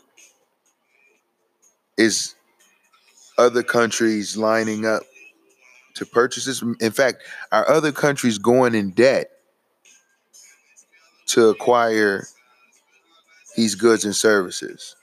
[2.00, 2.36] is
[3.38, 5.04] other countries lining up
[5.96, 6.64] to purchase this.
[6.80, 9.30] In fact, are other countries going in debt
[11.28, 12.26] to acquire
[13.58, 14.96] these goods and services?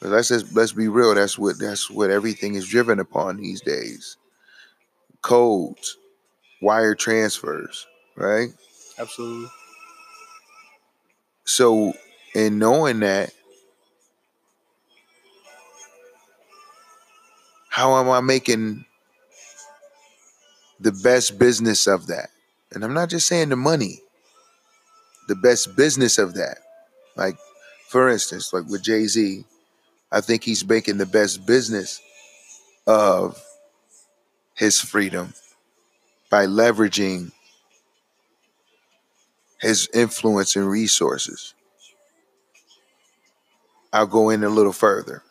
[0.00, 1.14] But let's just, let's be real.
[1.14, 4.16] That's what that's what everything is driven upon these days.
[5.22, 5.96] Codes,
[6.60, 7.86] wire transfers,
[8.16, 8.50] right?
[8.98, 9.48] Absolutely.
[11.44, 11.94] So,
[12.34, 13.30] in knowing that,
[17.70, 18.84] how am I making
[20.80, 22.30] the best business of that?
[22.72, 24.00] And I'm not just saying the money,
[25.28, 26.58] the best business of that.
[27.16, 27.36] Like,
[27.88, 29.44] for instance, like with Jay Z,
[30.10, 32.00] I think he's making the best business
[32.86, 33.42] of
[34.54, 35.34] his freedom
[36.30, 37.32] by leveraging
[39.60, 41.54] his influence and resources.
[43.92, 45.22] I'll go in a little further.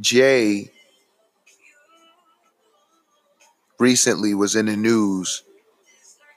[0.00, 0.70] Jay
[3.78, 5.42] recently was in the news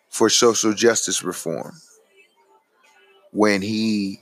[0.10, 1.76] for social justice reform
[3.32, 4.20] when he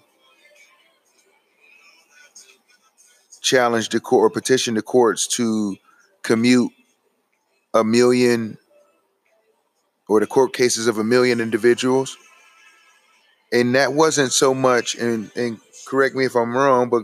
[3.46, 5.78] challenged the court or petitioned the courts to
[6.24, 6.72] commute
[7.76, 8.58] a million
[10.10, 12.18] or the court cases of a million individuals.
[13.54, 17.04] And that wasn't so much, and, and correct me if I'm wrong, but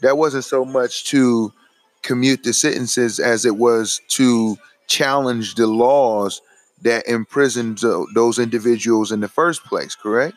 [0.00, 1.52] that wasn't so much to
[2.02, 4.56] commute the sentences as it was to
[4.86, 6.40] challenge the laws
[6.82, 7.78] that imprisoned
[8.14, 10.34] those individuals in the first place, correct?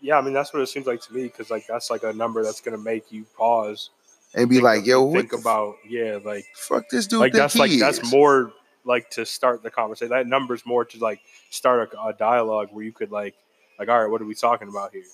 [0.00, 2.12] Yeah, I mean that's what it seems like to me because like that's like a
[2.12, 3.90] number that's gonna make you pause
[4.34, 7.80] and be like, "Yo, think about yeah, like fuck this dude." Like that's like is.
[7.80, 8.52] that's more
[8.84, 10.10] like to start the conversation.
[10.10, 11.20] That number's more to like
[11.50, 13.34] start a, a, dialogue where you could like
[13.78, 15.04] like, all right, what are we talking about here?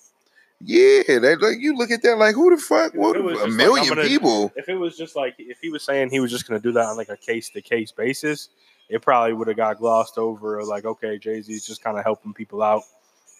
[0.60, 2.94] Yeah, that like you look at that like who the fuck?
[2.94, 4.52] What a million like, gonna, people?
[4.56, 6.72] If it was just like if he was saying he was just going to do
[6.72, 8.48] that on like a case to case basis,
[8.88, 10.62] it probably would have got glossed over.
[10.64, 12.82] Like, okay, Jay Z's just kind of helping people out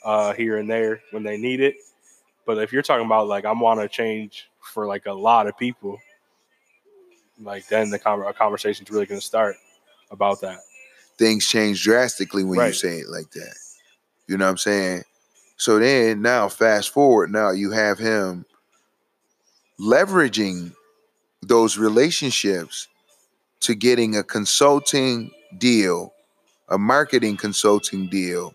[0.04, 1.76] uh, here and there when they need it.
[2.46, 5.56] But if you're talking about like I want to change for like a lot of
[5.56, 5.98] people,
[7.40, 9.56] like then the con- conversation's really going to start
[10.10, 10.58] about that.
[11.16, 12.68] Things change drastically when right.
[12.68, 13.54] you say it like that.
[14.26, 15.02] You know what I'm saying?
[15.56, 18.44] So then now fast forward, now you have him
[19.80, 20.74] leveraging
[21.42, 22.88] those relationships
[23.60, 26.12] to getting a consulting deal,
[26.68, 28.54] a marketing consulting deal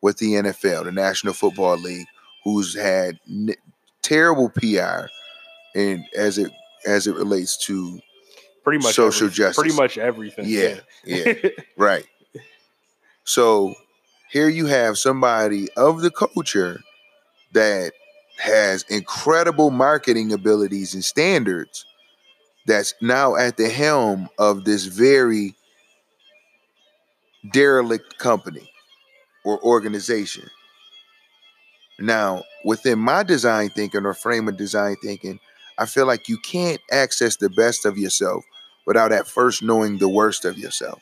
[0.00, 2.06] with the NFL, the National Football League,
[2.44, 3.54] who's had n-
[4.02, 5.06] terrible PR
[5.74, 6.50] and as it
[6.86, 8.00] as it relates to
[8.64, 10.44] pretty much social justice, pretty much everything.
[10.46, 12.06] Yeah, yeah, yeah right.
[13.24, 13.74] So
[14.30, 16.80] here you have somebody of the culture
[17.52, 17.92] that
[18.38, 21.86] has incredible marketing abilities and standards
[22.66, 25.54] that's now at the helm of this very
[27.52, 28.70] derelict company
[29.44, 30.48] or organization.
[32.02, 35.38] Now, within my design thinking or frame of design thinking,
[35.78, 38.44] I feel like you can't access the best of yourself
[38.86, 41.00] without at first knowing the worst of yourself.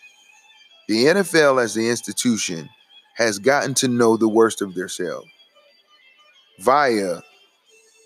[0.88, 2.68] The NFL as the institution
[3.14, 5.26] has gotten to know the worst of themselves
[6.58, 7.20] via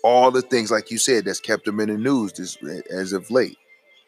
[0.01, 2.57] all the things, like you said, that's kept them in the news this,
[2.89, 3.57] as of late.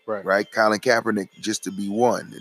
[0.06, 0.24] Right.
[0.24, 0.50] Right.
[0.50, 2.34] Colin Kaepernick just to be one.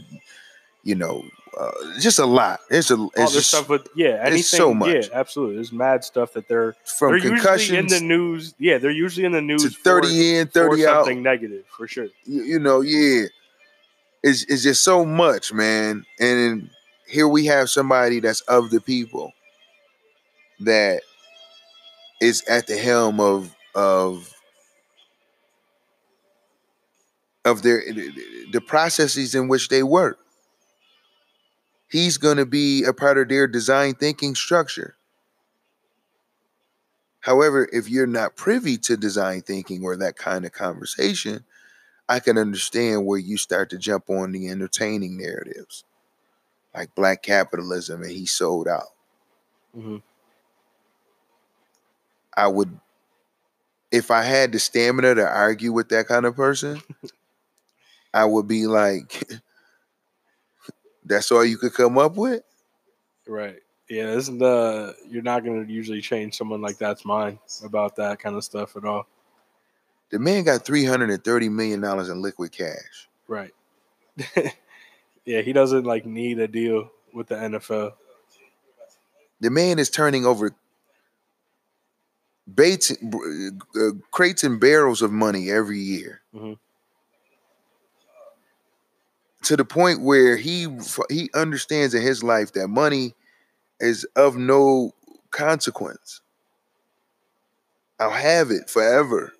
[0.87, 1.24] You know,
[1.59, 2.61] uh, just a lot.
[2.70, 4.45] It's a it's just, stuff with yeah, anything.
[4.45, 5.09] so much.
[5.09, 5.57] Yeah, absolutely.
[5.57, 8.55] There's mad stuff that they're from they're usually in the news.
[8.61, 9.64] Yeah, they're usually in the news.
[9.64, 11.05] To thirty for, in, thirty for out.
[11.07, 12.07] Something negative for sure.
[12.24, 13.26] You, you, know, yeah.
[14.22, 16.05] It's it's just so much, man.
[16.20, 16.70] And
[17.09, 19.32] here we have somebody that's of the people
[20.61, 21.01] that
[22.20, 24.32] is at the helm of of
[27.45, 27.82] of their
[28.53, 30.20] the processes in which they work.
[31.97, 34.97] He's going to be a part of their design thinking structure.
[37.20, 41.44] However, if you're not privy to design thinking or that kind of conversation,
[42.07, 45.84] I can understand where you start to jump on the entertaining narratives
[46.74, 48.92] like black capitalism and he sold out.
[49.74, 49.97] Mm-hmm.
[52.36, 52.78] I would,
[53.90, 56.82] if I had the stamina to argue with that kind of person,
[58.12, 59.26] I would be like,
[61.07, 62.43] that's all you could come up with?
[63.27, 63.57] Right.
[63.89, 68.37] Yeah, isn't the you're not gonna usually change someone like that's mind about that kind
[68.37, 69.07] of stuff at all.
[70.11, 73.09] The man got three hundred and thirty million dollars in liquid cash.
[73.29, 73.53] Right.
[75.27, 77.95] Yeah, he doesn't like need a deal with the NFL.
[79.41, 80.53] The man is turning over
[82.53, 86.23] baits, uh, crates and barrels of money every year.
[86.33, 86.53] Mm-hmm.
[89.47, 90.66] To the point where he
[91.09, 93.14] he understands in his life that money
[93.78, 94.92] is of no
[95.30, 96.20] consequence.
[98.01, 99.34] I'll have it forever.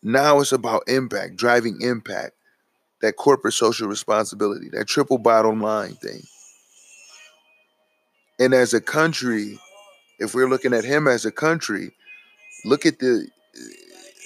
[0.00, 2.34] Now it's about impact, driving impact
[3.00, 6.22] that corporate social responsibility, that triple bottom line thing.
[8.38, 9.58] And as a country,
[10.20, 11.96] if we're looking at him as a country,
[12.64, 13.26] look at the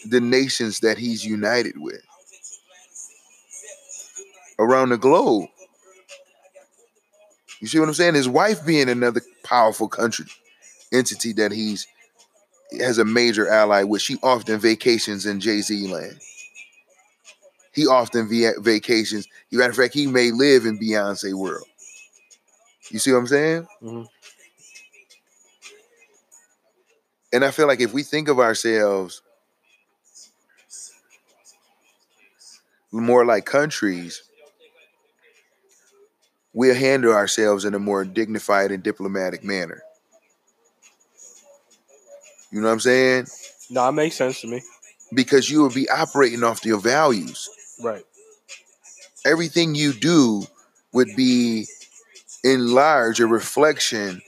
[0.04, 2.02] the nations that he's united with
[4.58, 5.48] around the globe.
[7.60, 8.14] You see what I'm saying?
[8.14, 10.26] His wife being another powerful country
[10.92, 11.86] entity that he's
[12.78, 14.02] has a major ally with.
[14.02, 16.20] She often vacations in Jay Z land.
[17.72, 19.28] He often via vacations.
[19.52, 21.66] Matter of fact, he may live in Beyonce world.
[22.90, 23.66] You see what I'm saying?
[23.82, 24.02] Mm-hmm.
[27.32, 29.20] And I feel like if we think of ourselves
[32.92, 34.22] more like countries,
[36.56, 39.82] we'll handle ourselves in a more dignified and diplomatic manner.
[42.50, 43.26] You know what I'm saying?
[43.68, 44.62] No, it makes sense to me.
[45.12, 47.50] Because you will be operating off your values.
[47.80, 48.04] Right.
[49.26, 50.44] Everything you do
[50.92, 51.66] would be
[52.42, 54.22] in large a reflection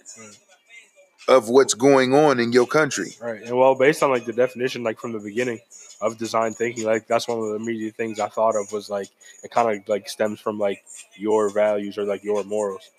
[1.28, 3.16] of what's going on in your country.
[3.22, 3.42] Right.
[3.42, 5.60] And well, based on like the definition, like from the beginning
[6.00, 9.08] of design thinking, like that's one of the immediate things I thought of was like
[9.42, 10.84] it kind of like stems from like
[11.14, 12.90] your values or like your morals.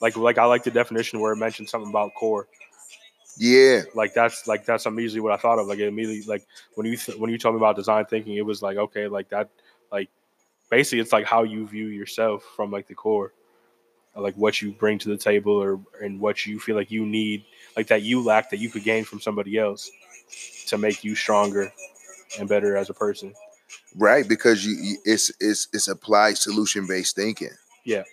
[0.00, 2.48] Like like I like the definition where it mentioned something about core.
[3.36, 3.82] Yeah.
[3.94, 5.66] Like that's like that's immediately what I thought of.
[5.66, 8.46] Like it immediately like when you th- when you told me about design thinking, it
[8.46, 9.48] was like okay, like that
[9.92, 10.08] like
[10.70, 13.32] basically it's like how you view yourself from like the core
[14.16, 17.44] like what you bring to the table or and what you feel like you need
[17.76, 19.90] like that you lack that you could gain from somebody else
[20.66, 21.72] to make you stronger
[22.38, 23.32] and better as a person.
[23.96, 27.50] Right because you, you it's it's it's applied solution based thinking.
[27.84, 28.04] Yeah.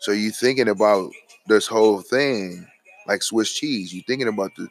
[0.00, 1.10] So you thinking about
[1.46, 2.66] this whole thing
[3.06, 3.92] like swiss cheese.
[3.92, 4.68] You thinking about the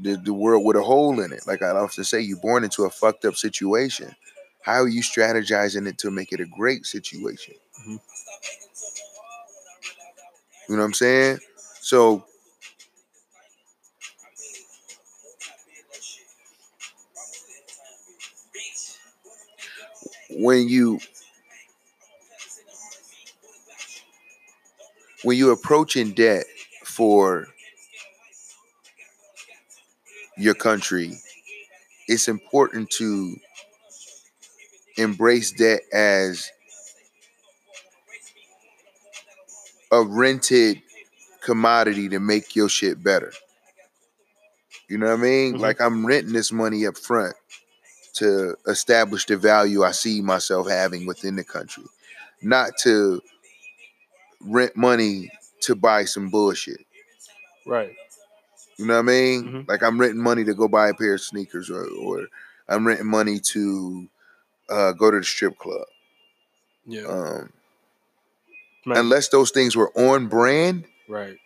[0.00, 1.46] the, the world with a hole in it.
[1.46, 4.14] Like i often say you're born into a fucked up situation.
[4.62, 7.54] How are you strategizing it to make it a great situation?
[7.80, 7.96] Mm-hmm.
[10.68, 11.38] You know what I'm saying?
[11.80, 12.24] So
[20.36, 20.98] when you
[25.22, 26.44] when you approaching debt
[26.84, 27.46] for
[30.36, 31.16] your country,
[32.08, 33.36] it's important to
[34.96, 36.50] embrace debt as
[39.92, 40.82] a rented
[41.42, 43.32] commodity to make your shit better.
[44.88, 45.52] You know what I mean?
[45.54, 45.62] Mm-hmm.
[45.62, 47.34] Like I'm renting this money up front
[48.14, 51.84] to establish the value I see myself having within the country,
[52.42, 53.20] not to
[54.40, 55.30] rent money
[55.62, 56.84] to buy some bullshit.
[57.66, 57.94] Right.
[58.76, 59.44] You know what I mean?
[59.44, 59.60] Mm-hmm.
[59.68, 62.26] Like I'm renting money to go buy a pair of sneakers, or, or
[62.68, 64.08] I'm renting money to
[64.68, 65.86] uh, go to the strip club.
[66.86, 67.06] Yeah.
[67.06, 67.52] Um,
[68.86, 71.36] unless those things were on brand, right?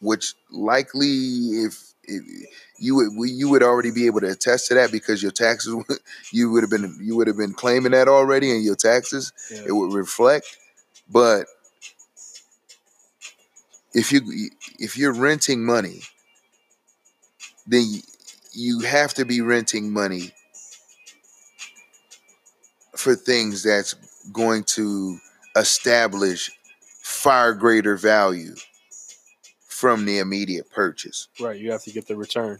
[0.00, 2.48] Which likely, if, if
[2.78, 5.74] you would you would already be able to attest to that because your taxes
[6.32, 9.32] you would have been you would have been claiming that already in your taxes.
[9.50, 9.64] Yeah.
[9.68, 10.58] It would reflect,
[11.10, 11.46] but
[13.94, 16.02] if you if you're renting money,
[17.66, 17.84] then
[18.52, 20.32] you have to be renting money
[22.96, 23.94] for things that's
[24.32, 25.18] going to
[25.56, 26.50] establish
[27.02, 28.54] far greater value
[29.78, 31.28] from the immediate purchase.
[31.38, 31.56] Right.
[31.56, 32.58] You have to get the return.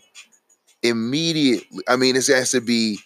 [0.85, 1.81] Immediately.
[1.89, 3.01] I mean, it has to be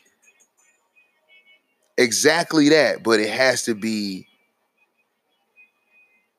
[1.96, 4.26] exactly that, but it has to be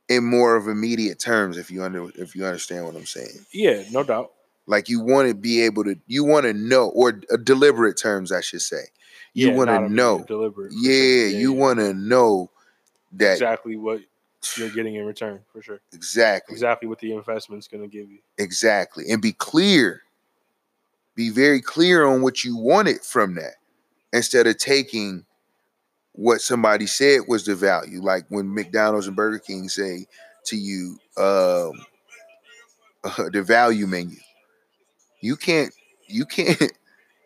[0.07, 3.43] in more of immediate terms if you under if you understand what I'm saying.
[3.51, 4.33] Yeah, no doubt.
[4.67, 8.31] Like you want to be able to you want to know or uh, deliberate terms
[8.31, 8.83] I should say.
[9.33, 10.23] You yeah, want to know.
[10.27, 10.73] Deliberate.
[10.75, 11.59] Yeah, yeah, you yeah.
[11.59, 12.51] want to know
[13.13, 14.01] that exactly what
[14.57, 15.79] you're getting in return for sure.
[15.93, 16.53] Exactly.
[16.53, 18.19] Exactly what the investment's going to give you.
[18.37, 19.05] Exactly.
[19.09, 20.01] And be clear.
[21.15, 23.55] Be very clear on what you wanted from that
[24.11, 25.25] instead of taking
[26.13, 28.01] what somebody said was the value.
[28.01, 30.07] Like when McDonald's and Burger King say
[30.45, 31.85] to you, um,
[33.03, 34.17] uh, the value menu.
[35.21, 35.73] You can't,
[36.07, 36.71] you can't,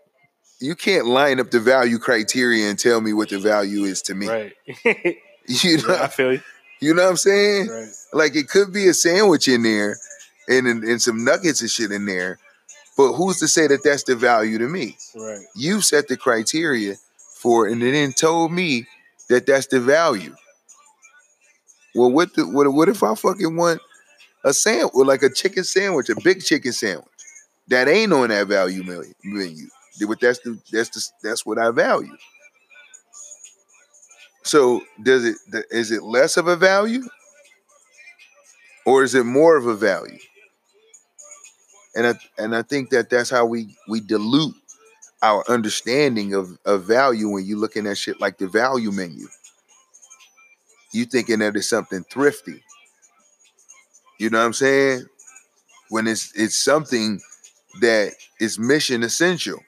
[0.59, 4.15] you can't line up the value criteria and tell me what the value is to
[4.15, 4.27] me.
[4.27, 4.53] Right.
[5.47, 6.41] you know, yeah, I feel you.
[6.79, 7.67] You know what I'm saying?
[7.67, 7.89] Right.
[8.13, 9.97] Like it could be a sandwich in there
[10.47, 12.39] and, and, and some nuggets and shit in there.
[12.95, 14.97] But who's to say that that's the value to me?
[15.15, 15.45] Right.
[15.55, 16.95] You set the criteria
[17.35, 18.87] for it and then told me
[19.29, 20.35] that that's the value.
[21.93, 23.81] Well, what the, what, what if I fucking want
[24.43, 27.07] a sandwich, like a chicken sandwich, a big chicken sandwich
[27.67, 28.83] that ain't on that value
[29.23, 29.67] menu?
[30.07, 32.15] But that's the that's the that's what I value.
[34.47, 35.35] So does it
[35.71, 37.03] is it less of a value?
[38.85, 40.19] Or is it more of a value?
[41.95, 44.55] And I, and I think that that's how we we dilute
[45.21, 49.27] our understanding of, of value when you're looking at shit like the value menu.
[50.93, 52.63] You thinking that it's something thrifty.
[54.19, 55.07] You know what I'm saying?
[55.89, 57.19] When it's it's something
[57.81, 59.59] that is mission essential.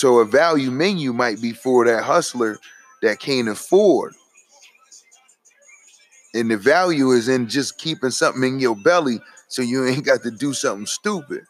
[0.00, 2.58] So a value menu might be for that hustler
[3.02, 4.14] that can't afford.
[6.32, 10.22] And the value is in just keeping something in your belly so you ain't got
[10.22, 11.42] to do something stupid.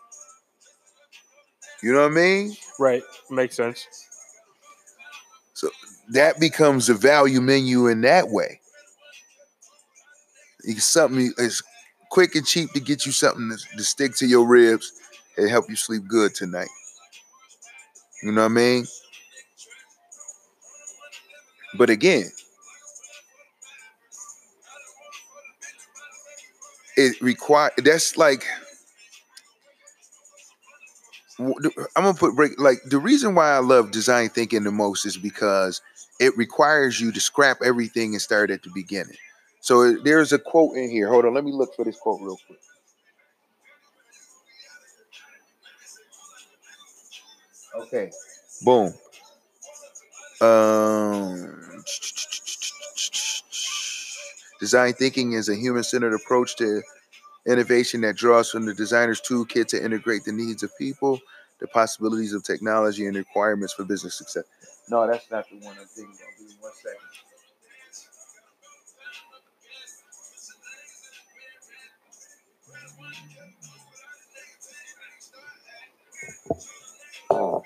[1.80, 2.56] You know what I mean?
[2.80, 3.04] Right.
[3.30, 3.86] Makes sense.
[5.54, 5.70] So
[6.08, 8.60] that becomes a value menu in that way.
[10.64, 11.62] It's something is
[12.10, 14.90] quick and cheap to get you something to, to stick to your ribs
[15.36, 16.66] and help you sleep good tonight.
[18.22, 18.86] You know what I mean?
[21.78, 22.30] But again,
[26.96, 28.44] it require that's like
[31.38, 31.54] I'm
[31.96, 35.80] gonna put break like the reason why I love design thinking the most is because
[36.18, 39.16] it requires you to scrap everything and start at the beginning.
[39.60, 41.08] So there's a quote in here.
[41.08, 42.58] Hold on, let me look for this quote real quick.
[47.92, 48.12] Okay,
[48.62, 48.94] boom.
[50.40, 51.82] Um,
[54.60, 56.82] design thinking is a human-centered approach to
[57.48, 61.18] innovation that draws from the designer's toolkit to integrate the needs of people,
[61.58, 64.44] the possibilities of technology, and requirements for business success.
[64.88, 66.38] No, that's not the one I'm thinking of.
[66.38, 67.00] Give me one second.
[77.30, 77.64] Oh.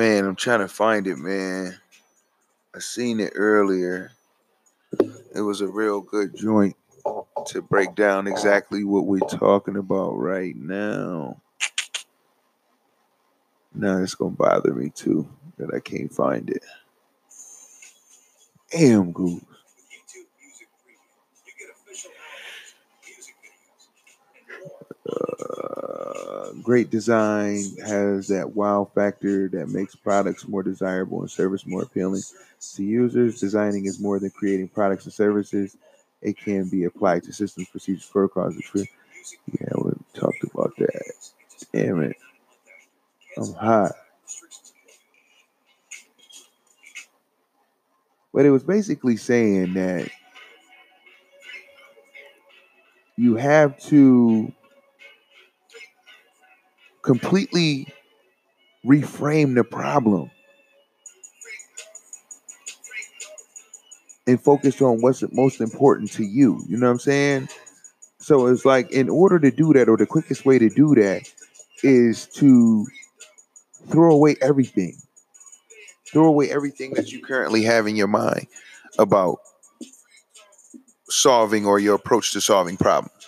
[0.00, 1.76] Man, I'm trying to find it, man.
[2.74, 4.12] I seen it earlier.
[5.34, 6.74] It was a real good joint
[7.48, 11.42] to break down exactly what we're talking about right now.
[13.74, 15.28] Now it's gonna bother me too
[15.58, 16.64] that I can't find it.
[18.70, 19.42] Damn goose.
[26.62, 32.22] Great design has that wow factor that makes products more desirable and service more appealing
[32.74, 33.40] to users.
[33.40, 35.76] Designing is more than creating products and services.
[36.22, 38.86] It can be applied to systems, procedures, protocols, etc.
[39.52, 41.12] Yeah, we talked about that.
[41.72, 42.16] Damn it.
[43.36, 43.92] I'm hot.
[48.32, 50.08] But it was basically saying that
[53.16, 54.52] you have to
[57.02, 57.86] completely
[58.84, 60.30] reframe the problem
[64.26, 66.62] and focus on what's most important to you.
[66.68, 67.48] You know what I'm saying?
[68.18, 71.22] So it's like, in order to do that, or the quickest way to do that
[71.82, 72.86] is to
[73.88, 74.96] throw away everything.
[76.06, 78.46] Throw away everything that you currently have in your mind
[78.98, 79.38] about
[81.08, 83.19] solving or your approach to solving problems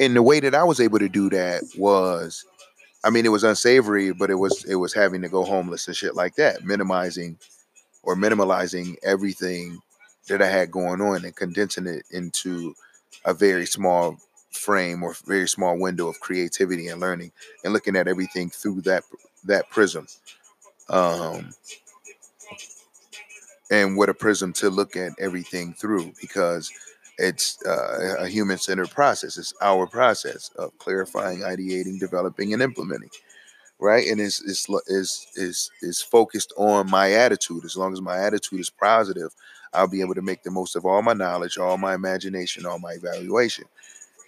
[0.00, 2.44] and the way that I was able to do that was,
[3.04, 5.96] I mean, it was unsavory, but it was it was having to go homeless and
[5.96, 7.38] shit like that, minimizing
[8.02, 9.78] or minimalizing everything
[10.28, 12.74] that I had going on and condensing it into
[13.26, 14.16] a very small
[14.52, 17.30] frame or very small window of creativity and learning
[17.62, 19.04] and looking at everything through that
[19.44, 20.06] that prism.
[20.88, 21.50] Um,
[23.70, 26.72] and what a prism to look at everything through because
[27.20, 29.36] it's uh, a human centered process.
[29.36, 33.10] It's our process of clarifying, ideating, developing, and implementing.
[33.78, 34.68] Right, and it's, it's
[35.36, 37.64] is is focused on my attitude.
[37.64, 39.34] As long as my attitude is positive,
[39.72, 42.78] I'll be able to make the most of all my knowledge, all my imagination, all
[42.78, 43.64] my evaluation,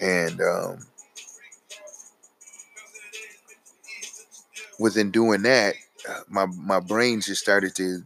[0.01, 0.79] and um,
[4.79, 5.75] within doing that,
[6.29, 8.03] my my brain just started to,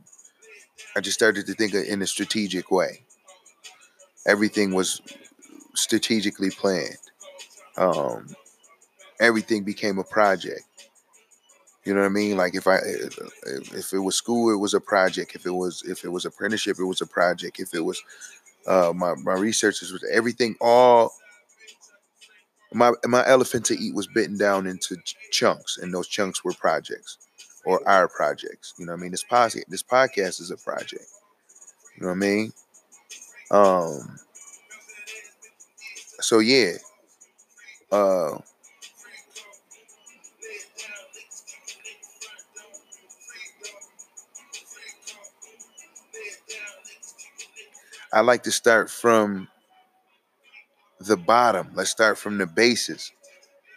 [0.97, 3.06] I just started to think in a strategic way
[4.27, 5.01] everything was
[5.75, 6.99] strategically planned.
[7.77, 8.35] Um,
[9.21, 10.63] everything became a project.
[11.85, 12.37] You know what I mean?
[12.37, 15.37] Like if I if it was school, it was a project.
[15.37, 17.61] If it was if it was apprenticeship, it was a project.
[17.61, 18.03] If it was
[18.67, 21.13] uh, my my researches was everything all
[22.75, 24.97] my my elephant to eat was bitten down into
[25.31, 27.19] chunks, and those chunks were projects
[27.65, 28.75] or our projects.
[28.79, 29.13] You know what I mean?
[29.13, 31.07] This podcast this podcast is a project.
[31.97, 32.53] You know what I mean?
[33.51, 34.19] Um.
[36.21, 36.75] So yeah.
[37.91, 38.39] Uh.
[48.13, 49.49] I like to start from
[51.01, 51.71] the bottom.
[51.75, 53.13] Let's start from the basis.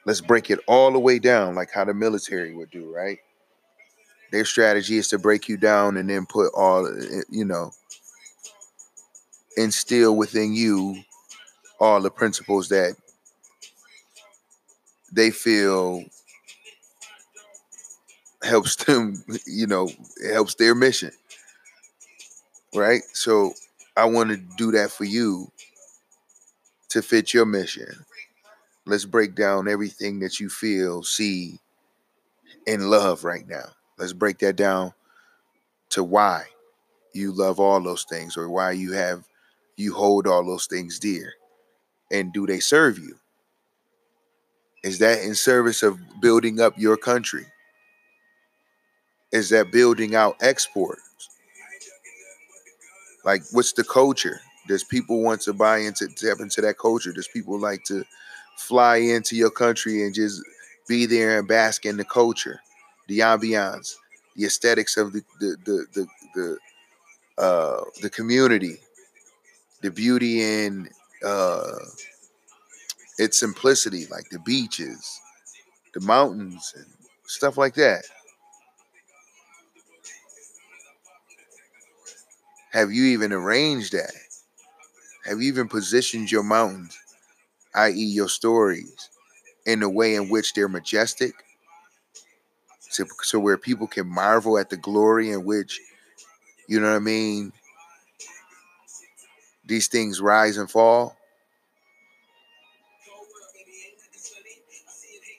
[0.05, 3.19] Let's break it all the way down, like how the military would do, right?
[4.31, 7.71] Their strategy is to break you down and then put all, eh, you know,
[9.59, 11.03] instill within you
[11.79, 12.95] all the principles that
[15.11, 16.03] they feel
[18.41, 19.89] helps them, you know,
[20.31, 21.11] helps their mission.
[22.73, 23.01] Right?
[23.13, 23.53] So
[23.97, 25.51] I want to do that for you
[26.89, 28.05] to fit your mission.
[28.85, 31.59] Let's break down everything that you feel, see,
[32.65, 33.65] and love right now.
[33.97, 34.93] Let's break that down
[35.89, 36.45] to why
[37.13, 39.23] you love all those things or why you have
[39.79, 41.33] you hold all those things dear.
[42.11, 43.15] And do they serve you?
[44.83, 47.45] Is that in service of building up your country?
[49.31, 51.01] Is that building out exports?
[53.25, 54.39] Like, what's the culture?
[54.67, 57.11] Does people want to buy into tap into that culture?
[57.11, 58.03] Does people like to
[58.57, 60.41] fly into your country and just
[60.87, 62.59] be there and bask in the culture,
[63.07, 63.95] the ambiance,
[64.35, 68.77] the aesthetics of the the the the, the uh the community,
[69.81, 70.89] the beauty in
[71.25, 71.77] uh
[73.17, 75.19] its simplicity, like the beaches,
[75.93, 76.85] the mountains, and
[77.27, 78.03] stuff like that.
[82.71, 84.13] Have you even arranged that?
[85.25, 86.97] Have you even positioned your mountains,
[87.75, 89.09] i.e., your stories,
[89.65, 91.33] in a way in which they're majestic?
[92.79, 95.79] So, so where people can marvel at the glory in which,
[96.67, 97.53] you know what I mean,
[99.69, 101.15] these things rise and fall.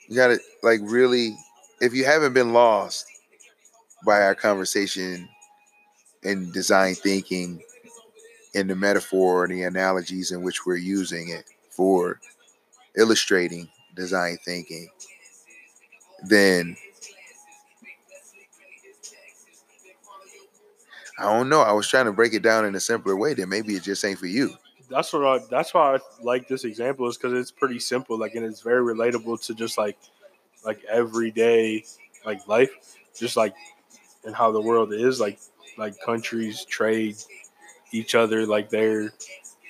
[0.07, 1.37] You gotta like really,
[1.79, 3.05] if you haven't been lost
[4.05, 5.29] by our conversation
[6.23, 7.61] in design thinking,
[8.53, 12.19] in the metaphor and the analogies in which we're using it for
[12.97, 14.89] illustrating design thinking,
[16.23, 16.75] then
[21.21, 21.61] I don't know.
[21.61, 23.35] I was trying to break it down in a simpler way.
[23.35, 24.55] Then maybe it just ain't for you.
[24.89, 28.33] That's what I, that's why I like this example is because it's pretty simple, like
[28.35, 29.97] and it's very relatable to just like
[30.65, 31.85] like everyday
[32.25, 33.53] like life, just like
[34.25, 35.39] and how the world is like
[35.77, 37.17] like countries trade
[37.91, 39.13] each other like they're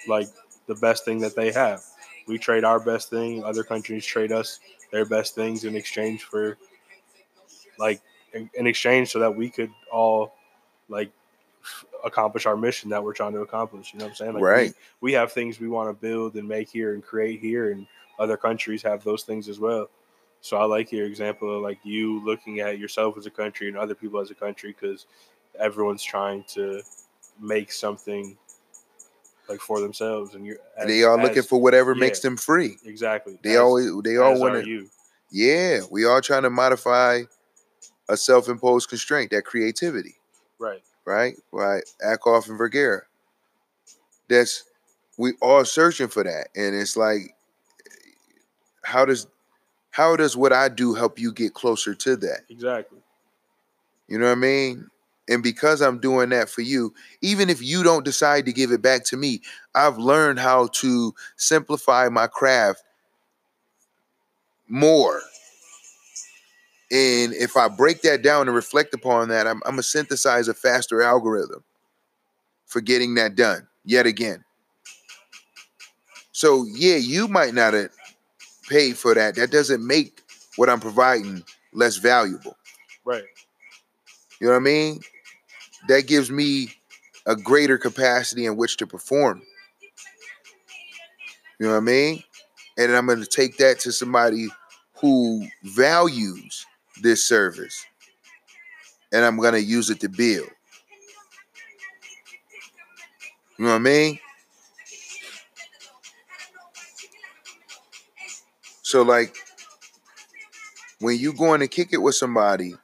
[0.08, 0.28] like
[0.68, 1.84] the best thing that they have.
[2.28, 4.60] We trade our best thing, other countries trade us
[4.92, 6.58] their best things in exchange for
[7.78, 8.02] like
[8.34, 10.34] in exchange so that we could all
[10.88, 11.12] like
[12.04, 13.94] accomplish our mission that we're trying to accomplish.
[13.94, 14.34] You know what I'm saying?
[14.34, 14.74] Like right.
[15.00, 17.88] We, we have things we want to build and make here and create here, and
[18.20, 19.90] other countries have those things as well.
[20.42, 23.78] So I like your example of like you looking at yourself as a country and
[23.78, 25.06] other people as a country because
[25.60, 26.82] everyone's trying to
[27.40, 28.38] make something
[29.50, 32.78] like for themselves, and you're as, they are looking for whatever yeah, makes them free.
[32.86, 33.38] Exactly.
[33.44, 34.88] They as, always they all want to.
[35.32, 37.22] Yeah, we all trying to modify
[38.10, 40.16] a self-imposed constraint, that creativity.
[40.60, 40.82] Right.
[41.06, 41.36] Right.
[41.52, 41.84] Right.
[42.06, 43.02] Ackoff and Vergara.
[44.30, 44.64] That's
[45.18, 47.36] we all searching for that, and it's like,
[48.84, 49.28] how does
[49.92, 52.42] how does what I do help you get closer to that?
[52.50, 53.00] Exactly.
[54.08, 54.90] You know what I mean?
[55.30, 58.82] And because I'm doing that for you, even if you don't decide to give it
[58.82, 59.42] back to me,
[59.76, 62.84] I've learned how to simplify my craft
[64.68, 65.22] more.
[66.92, 70.48] And if I break that down and reflect upon that, I'm, I'm going to synthesize
[70.50, 71.64] a faster algorithm
[72.66, 74.44] for getting that done yet again.
[76.34, 77.92] So, yeah, you might not have
[78.70, 79.36] paid for that.
[79.36, 80.22] That doesn't make
[80.58, 82.58] what I'm providing less valuable.
[83.06, 83.24] Right.
[84.40, 85.02] You know what I mean?
[85.88, 86.74] that gives me
[87.26, 89.42] a greater capacity in which to perform.
[91.60, 92.24] You know what I mean?
[92.78, 94.48] And I'm going to take that to somebody
[94.96, 96.66] who values
[97.02, 97.86] this service.
[99.14, 100.50] And I'm going to use it to build.
[103.58, 104.20] You know what I mean?
[108.82, 109.36] So, like,
[111.00, 112.76] when you going to kick it with somebody,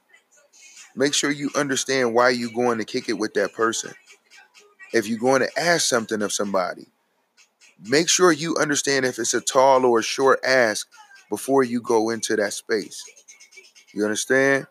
[0.96, 3.92] make sure you understand why you're going to kick it with that person.
[4.92, 6.86] If you're going to ask something of somebody,
[7.86, 10.88] make sure you understand if it's a tall or a short ask
[11.28, 13.04] before you go into that space.
[13.92, 14.66] You understand?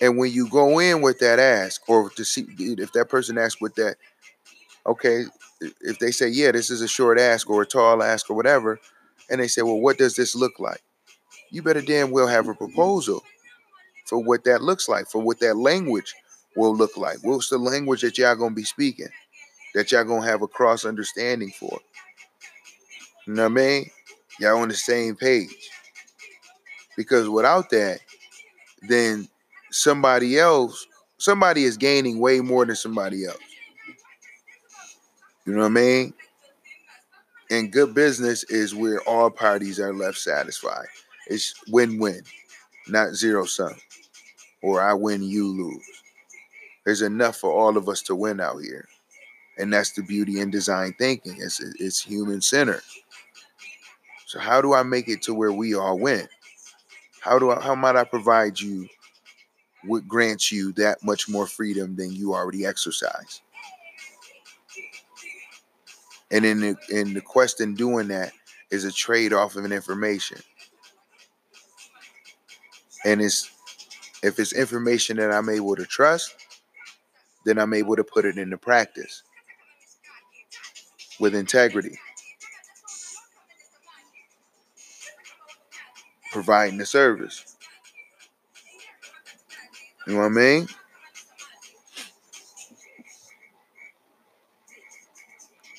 [0.00, 3.60] And when you go in with that ask, or to see if that person asks
[3.60, 3.96] with that,
[4.86, 5.24] okay,
[5.80, 8.80] if they say, yeah, this is a short ask or a tall ask or whatever,
[9.30, 10.82] and they say, well, what does this look like?
[11.50, 13.22] You better damn well have a proposal
[14.06, 16.14] for what that looks like, for what that language
[16.56, 17.18] will look like.
[17.22, 19.08] What's the language that y'all gonna be speaking,
[19.74, 21.78] that y'all gonna have a cross understanding for?
[23.26, 23.90] You know what I mean?
[24.40, 25.70] Y'all on the same page.
[27.02, 27.98] Because without that,
[28.88, 29.28] then
[29.72, 30.86] somebody else,
[31.18, 33.38] somebody is gaining way more than somebody else.
[35.44, 36.14] You know what I mean?
[37.50, 40.86] And good business is where all parties are left satisfied.
[41.26, 42.22] It's win-win.
[42.86, 43.74] not zero sum,
[44.62, 45.84] or I win, you lose.
[46.84, 48.86] There's enough for all of us to win out here.
[49.58, 51.36] And that's the beauty in design thinking.
[51.40, 52.82] It's, it's human centered.
[54.26, 56.28] So how do I make it to where we all win?
[57.22, 58.88] How do I, how might I provide you
[59.84, 63.42] what grants you that much more freedom than you already exercise?
[66.32, 68.32] And in the in the quest in doing that
[68.72, 70.38] is a trade off of an information.
[73.04, 73.48] And it's
[74.24, 76.34] if it's information that I'm able to trust,
[77.44, 79.22] then I'm able to put it into practice
[81.20, 81.98] with integrity.
[86.32, 87.56] Providing the service.
[90.06, 90.68] You know what I mean?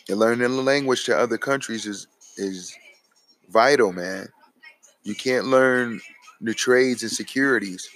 [0.10, 2.76] And learning the language to other countries is is
[3.50, 4.28] vital, man.
[5.04, 6.00] You can't learn
[6.40, 7.90] the trades and securities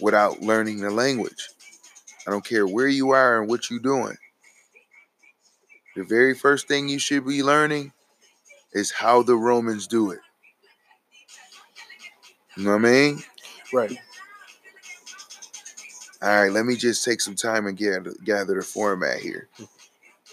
[0.00, 1.48] without learning the language.
[2.26, 4.16] I don't care where you are and what you're doing.
[5.96, 7.92] The very first thing you should be learning
[8.72, 10.20] is how the Romans do it.
[12.56, 13.22] You know what I mean?
[13.72, 13.96] Right.
[16.22, 19.48] All right, let me just take some time and gather, gather the format here.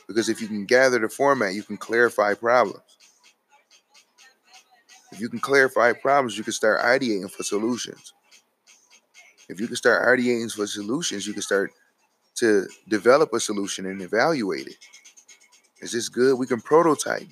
[0.07, 2.84] Because if you can gather the format, you can clarify problems.
[5.11, 8.13] If you can clarify problems, you can start ideating for solutions.
[9.47, 11.72] If you can start ideating for solutions, you can start
[12.36, 14.78] to develop a solution and evaluate it.
[15.82, 16.38] Is this good?
[16.38, 17.28] We can prototype,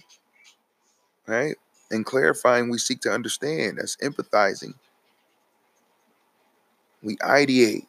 [1.27, 1.55] right?
[1.91, 3.77] And clarifying, we seek to understand.
[3.77, 4.73] That's empathizing.
[7.01, 7.85] We ideate,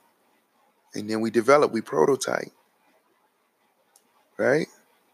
[0.95, 2.53] and then we develop, we prototype,
[4.39, 4.69] right?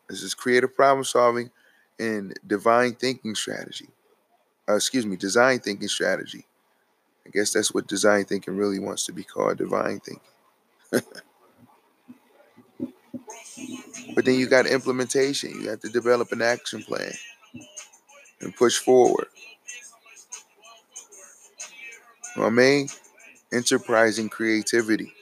[0.09, 1.51] This is creative problem solving
[1.99, 3.89] and divine thinking strategy.
[4.68, 6.47] Uh, excuse me, design thinking strategy.
[7.26, 10.20] I guess that's what design thinking really wants to be called divine thinking.
[14.14, 15.62] but then you got implementation.
[15.62, 17.12] You have to develop an action plan
[18.45, 19.27] and push forward.
[22.37, 22.89] I mean?
[23.53, 25.13] Enterprising creativity.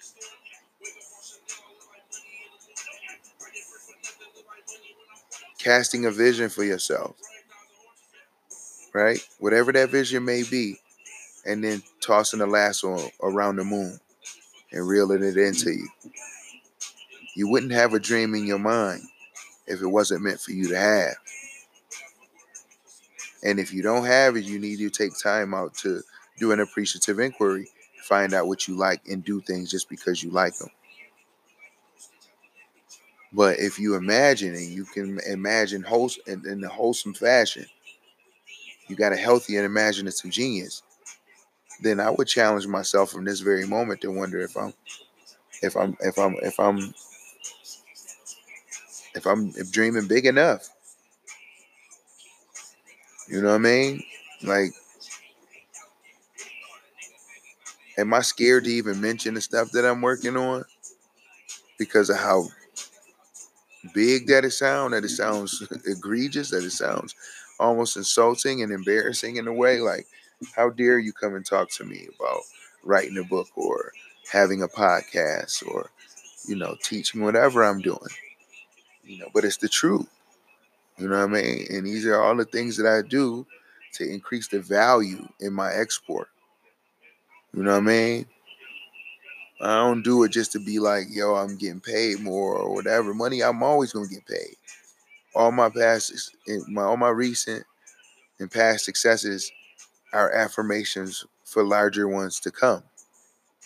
[5.58, 7.14] Casting a vision for yourself.
[8.92, 9.20] Right?
[9.38, 10.78] Whatever that vision may be.
[11.46, 13.98] And then tossing the lasso around the moon
[14.70, 15.88] and reeling it into you.
[17.34, 19.02] You wouldn't have a dream in your mind
[19.66, 21.16] if it wasn't meant for you to have.
[23.42, 26.02] And if you don't have it, you need to take time out to
[26.38, 27.68] do an appreciative inquiry,
[28.04, 30.70] find out what you like, and do things just because you like them.
[33.32, 37.66] But if you imagine and you can imagine host in, in a wholesome fashion,
[38.88, 40.82] you got a healthy and imaginative genius,
[41.82, 44.74] then I would challenge myself from this very moment to wonder if I'm
[45.62, 46.94] if I'm if I'm if I'm
[49.14, 50.68] if I'm dreaming big enough.
[53.32, 54.02] You know what I mean?
[54.42, 54.72] Like,
[57.96, 60.64] am I scared to even mention the stuff that I'm working on
[61.78, 62.48] because of how
[63.94, 64.92] big that it sounds?
[64.92, 66.50] That it sounds egregious?
[66.50, 67.14] That it sounds
[67.58, 69.80] almost insulting and embarrassing in a way?
[69.80, 70.06] Like,
[70.54, 72.40] how dare you come and talk to me about
[72.84, 73.92] writing a book or
[74.30, 75.88] having a podcast or,
[76.46, 77.98] you know, teaching me whatever I'm doing?
[79.04, 80.08] You know, but it's the truth.
[80.98, 81.66] You know what I mean?
[81.70, 83.46] And these are all the things that I do
[83.94, 86.28] to increase the value in my export.
[87.54, 88.26] You know what I mean?
[89.60, 93.14] I don't do it just to be like, yo, I'm getting paid more or whatever.
[93.14, 94.56] Money, I'm always gonna get paid.
[95.34, 97.64] All my past, eh, my all my recent
[98.40, 99.50] and past successes
[100.12, 102.82] are affirmations for larger ones to come.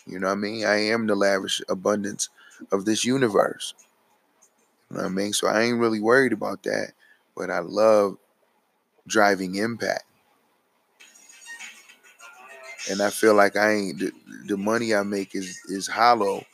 [0.06, 0.64] You know what I mean?
[0.64, 2.28] I am the lavish abundance
[2.72, 3.74] of this universe.
[4.90, 5.32] You know what I mean?
[5.32, 6.92] So I ain't really worried about that
[7.36, 8.16] but I love
[9.06, 10.04] driving impact.
[12.90, 14.12] And I feel like I ain't the,
[14.46, 16.44] the money I make is is hollow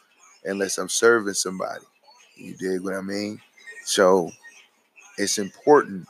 [0.44, 1.84] unless I'm serving somebody.
[2.36, 3.40] You dig what I mean?
[3.84, 4.30] So
[5.18, 6.06] it's important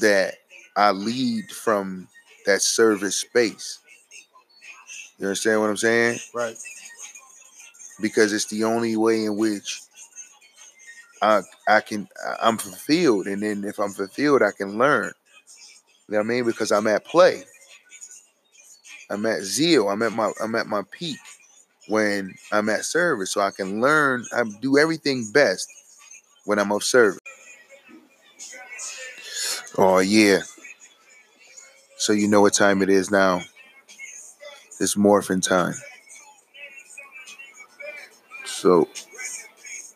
[0.00, 0.34] that
[0.76, 2.08] I lead from
[2.46, 3.78] that service space.
[5.18, 6.18] You understand what I'm saying?
[6.34, 6.56] Right.
[8.00, 9.82] Because it's the only way in which
[11.22, 12.08] I I can
[12.40, 15.12] I'm fulfilled, and then if I'm fulfilled, I can learn.
[16.08, 16.44] You know what I mean?
[16.44, 17.44] Because I'm at play.
[19.10, 19.88] I'm at zeal.
[19.88, 21.18] I'm at my I'm at my peak
[21.88, 24.24] when I'm at service, so I can learn.
[24.32, 25.68] I do everything best
[26.44, 27.20] when I'm of service.
[29.76, 30.40] Oh yeah.
[31.96, 33.42] So you know what time it is now.
[34.80, 35.74] It's morphin time.
[38.44, 38.88] So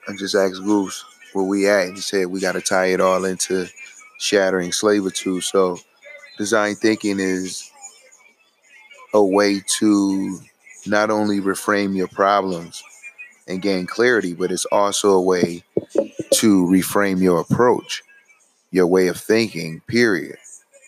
[0.08, 1.04] I just asked Goose
[1.34, 1.90] where we at.
[1.90, 3.66] He said we got to tie it all into
[4.18, 5.42] shattering slavitude.
[5.44, 5.78] So
[6.38, 7.70] design thinking is
[9.14, 10.38] a way to
[10.86, 12.82] not only reframe your problems
[13.46, 15.64] and gain clarity, but it's also a way
[16.32, 18.02] to reframe your approach,
[18.70, 20.36] your way of thinking, period.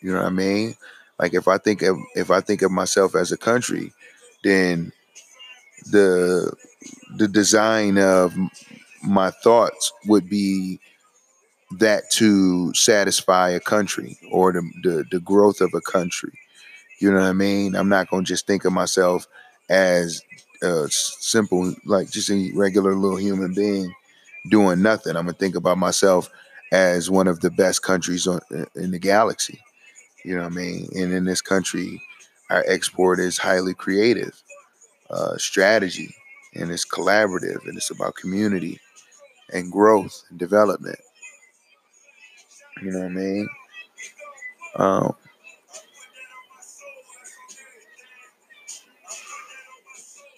[0.03, 0.77] You know what I mean?
[1.19, 3.93] Like if I think of if I think of myself as a country,
[4.43, 4.93] then
[5.91, 6.53] the
[7.17, 8.35] the design of
[9.07, 10.81] my thoughts would be
[11.79, 16.33] that to satisfy a country or the, the, the growth of a country.
[17.01, 17.75] You know what I mean?
[17.75, 19.27] I'm not gonna just think of myself
[19.69, 20.23] as
[20.63, 23.93] a simple, like just a regular little human being
[24.51, 25.17] doing nothing.
[25.17, 26.31] I'm gonna think about myself
[26.73, 28.41] as one of the best countries on,
[28.75, 29.61] in the galaxy.
[30.25, 30.89] You know what I mean?
[30.97, 32.01] And in this country,
[32.51, 34.43] our export is highly creative,
[35.11, 36.15] uh, strategy,
[36.55, 38.81] and it's collaborative, and it's about community
[39.53, 40.99] and growth and development.
[42.83, 43.49] You know what I mean?
[44.77, 45.15] Um,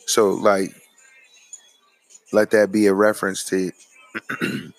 [0.07, 0.70] so, like,
[2.32, 3.72] let that be a reference to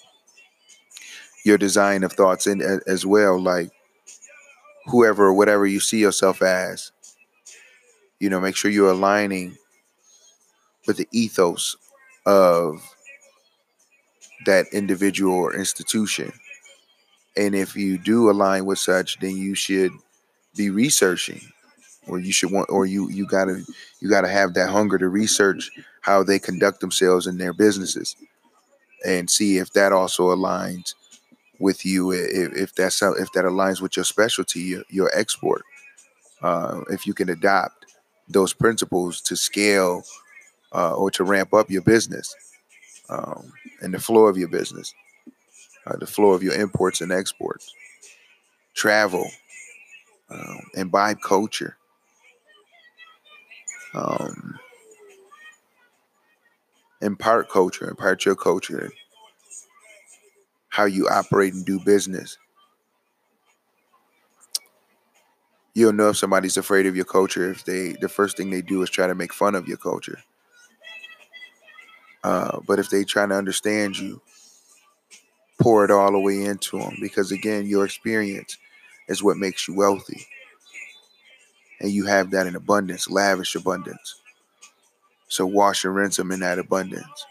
[1.43, 3.41] your design of thoughts and as well.
[3.41, 3.71] Like,
[4.87, 6.91] whoever whatever you see yourself as,
[8.19, 9.57] you know, make sure you're aligning
[10.85, 11.75] with the ethos
[12.25, 12.95] of
[14.47, 16.33] that individual or institution.
[17.37, 19.91] And if you do align with such, then you should
[20.55, 21.41] be researching
[22.07, 23.63] or you should want or you you gotta
[23.99, 25.71] you gotta have that hunger to research
[26.01, 28.15] how they conduct themselves in their businesses
[29.05, 30.95] and see if that also aligns
[31.59, 35.63] with you if, if that's if that aligns with your specialty your, your export
[36.41, 37.85] uh, if you can adopt
[38.29, 40.03] those principles to scale
[40.73, 42.35] uh, or to ramp up your business
[43.09, 43.51] um,
[43.81, 44.93] and the flow of your business,
[45.85, 47.73] uh, the flow of your imports and exports,
[48.73, 49.27] travel,
[50.29, 51.77] um, imbibe culture.
[53.93, 54.59] Um,
[57.01, 58.91] impart culture, impart your culture,
[60.69, 62.37] how you operate and do business.
[65.73, 68.81] You'll know if somebody's afraid of your culture if they the first thing they do
[68.81, 70.19] is try to make fun of your culture.
[72.27, 74.21] Uh, but if they trying to understand you,
[75.61, 78.57] pour it all the way into them because again, your experience
[79.07, 80.27] is what makes you wealthy,
[81.79, 84.19] and you have that in abundance, lavish abundance.
[85.29, 87.25] So wash and rinse them in that abundance.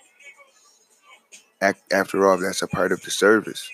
[1.92, 3.68] After all, that's a part of the service.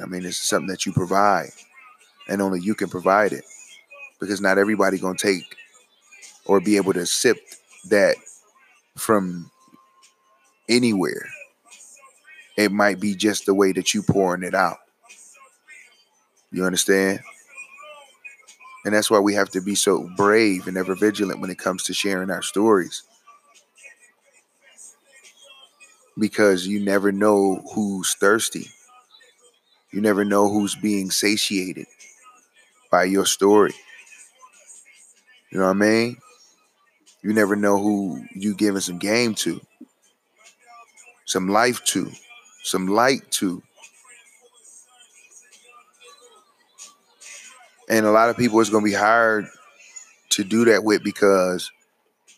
[0.00, 1.50] I mean, it's something that you provide,
[2.28, 3.44] and only you can provide it,
[4.20, 5.56] because not everybody gonna take
[6.46, 7.38] or be able to sip
[7.88, 8.14] that
[8.96, 9.50] from
[10.68, 11.28] anywhere.
[12.56, 14.78] It might be just the way that you pouring it out.
[16.52, 17.20] You understand?
[18.84, 21.82] And that's why we have to be so brave and ever vigilant when it comes
[21.84, 23.02] to sharing our stories.
[26.18, 28.68] Because you never know who's thirsty.
[29.90, 31.86] You never know who's being satiated
[32.90, 33.74] by your story.
[35.50, 36.16] You know what I mean?
[37.22, 39.60] You never know who you giving some game to
[41.24, 42.10] some life to,
[42.62, 43.62] some light to.
[47.88, 49.46] And a lot of people it's going to be hard
[50.30, 51.70] to do that with because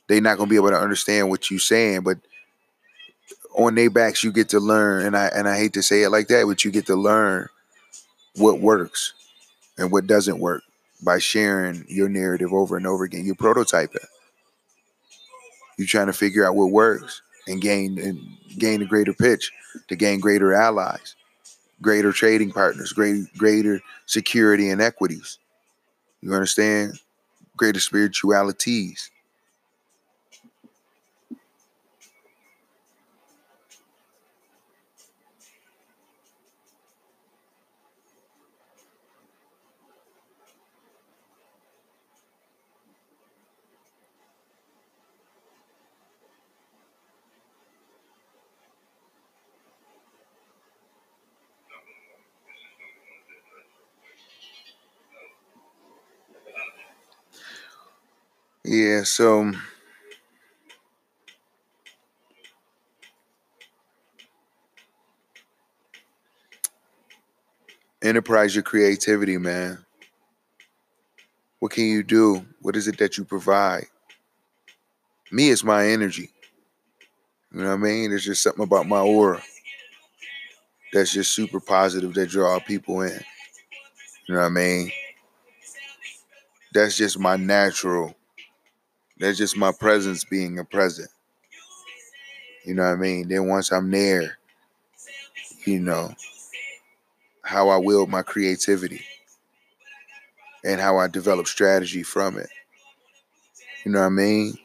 [0.07, 2.03] they're not going to be able to understand what you're saying.
[2.03, 2.19] But
[3.57, 5.07] on their backs, you get to learn.
[5.07, 7.49] And I and I hate to say it like that, but you get to learn
[8.37, 9.15] what works
[9.79, 10.63] and what doesn't work
[11.03, 13.25] by sharing your narrative over and over again.
[13.25, 14.05] You're prototyping.
[15.79, 18.19] You're trying to figure out what works and gain and
[18.59, 19.51] gain a greater pitch
[19.89, 21.15] to gain greater allies,
[21.83, 25.39] greater trading partners, great, greater security and equities.
[26.23, 26.99] You understand?
[27.57, 29.11] Greater spiritualities.
[58.67, 59.53] Yeah, so
[68.03, 69.79] enterprise your creativity, man.
[71.61, 72.45] What can you do?
[72.63, 73.87] What is it that you provide?
[75.33, 76.31] Me, it's my energy.
[77.53, 78.11] You know what I mean?
[78.11, 79.43] There's just something about my aura
[80.93, 83.21] that's just super positive that draw people in.
[84.29, 84.93] You know what I mean?
[86.75, 88.16] That's just my natural.
[89.19, 91.11] That's just my presence being a present.
[92.65, 93.29] You know what I mean?
[93.29, 94.39] Then once I'm there,
[95.65, 96.15] you know,
[97.43, 99.03] how I wield my creativity
[100.65, 102.51] and how I develop strategy from it.
[103.85, 104.59] You know what I mean?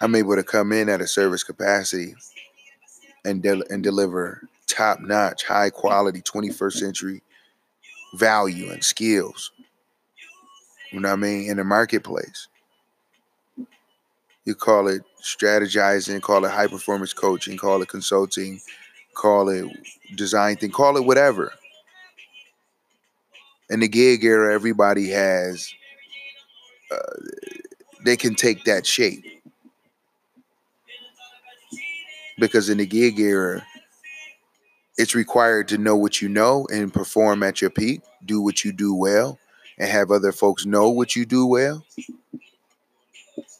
[0.00, 2.14] I'm able to come in at a service capacity
[3.24, 7.22] and de- and deliver top notch, high quality 21st century
[8.14, 9.52] value and skills.
[10.94, 11.50] You know what I mean?
[11.50, 12.46] In the marketplace.
[14.44, 18.60] You call it strategizing, call it high performance coaching, call it consulting,
[19.12, 19.68] call it
[20.14, 21.52] design thing, call it whatever.
[23.70, 25.68] In the gig era, everybody has,
[26.92, 27.16] uh,
[28.04, 29.24] they can take that shape.
[32.38, 33.66] Because in the gig era,
[34.96, 38.70] it's required to know what you know and perform at your peak, do what you
[38.70, 39.40] do well,
[39.78, 41.84] and have other folks know what you do well.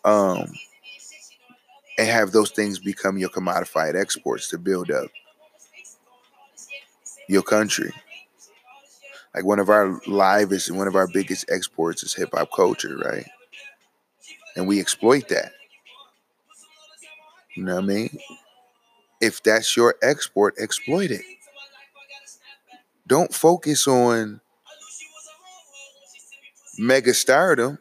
[0.04, 0.52] Um,
[1.98, 5.10] and have those things become your commodified exports to build up
[7.28, 7.92] your country.
[9.34, 12.96] Like one of our livest and one of our biggest exports is hip hop culture,
[12.96, 13.26] right?
[14.56, 15.52] And we exploit that.
[17.56, 18.18] You know what I mean?
[19.20, 21.22] If that's your export, exploit it.
[23.06, 24.40] Don't focus on
[26.78, 27.78] mega stardom,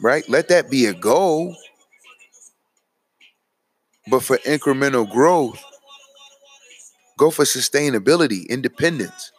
[0.00, 0.28] right?
[0.28, 1.56] Let that be a goal.
[4.10, 5.62] But for incremental growth,
[7.18, 9.30] go for sustainability, independence.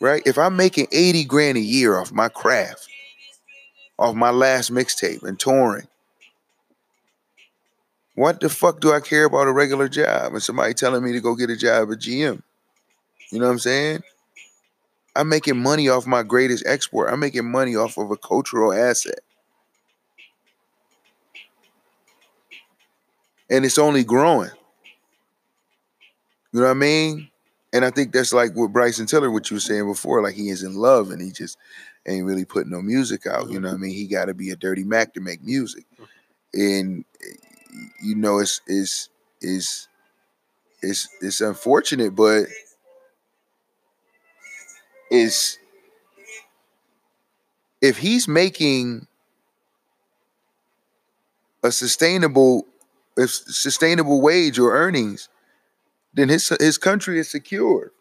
[0.00, 0.22] Right?
[0.26, 2.88] If I'm making 80 grand a year off my craft,
[3.98, 5.86] off my last mixtape and touring,
[8.14, 11.20] what the fuck do I care about a regular job and somebody telling me to
[11.20, 12.42] go get a job at GM?
[13.30, 14.02] You know what I'm saying?
[15.16, 17.12] I'm making money off my greatest export.
[17.12, 19.20] I'm making money off of a cultural asset.
[23.50, 24.50] and it's only growing.
[26.52, 27.30] You know what I mean?
[27.72, 30.48] And I think that's like what Bryson Tiller, what you were saying before, like he
[30.50, 31.58] is in love and he just
[32.06, 33.50] ain't really putting no music out.
[33.50, 33.92] You know what I mean?
[33.94, 35.84] He got to be a dirty Mac to make music,
[36.52, 37.04] and
[38.02, 39.08] you know it's it's
[39.40, 39.88] it's
[40.82, 42.46] it's it's unfortunate, but
[45.14, 45.58] it's
[47.80, 49.06] if he's making
[51.62, 52.66] a sustainable
[53.16, 55.28] if sustainable wage or earnings,
[56.14, 57.92] then his his country is secure.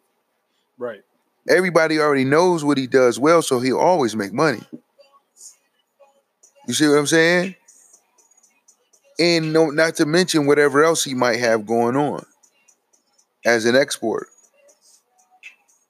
[0.78, 1.04] Right.
[1.48, 4.62] Everybody already knows what he does well, so he'll always make money.
[6.68, 7.56] You see what I'm saying?
[9.20, 12.26] And no, not to mention whatever else he might have going on
[13.46, 14.28] as an export.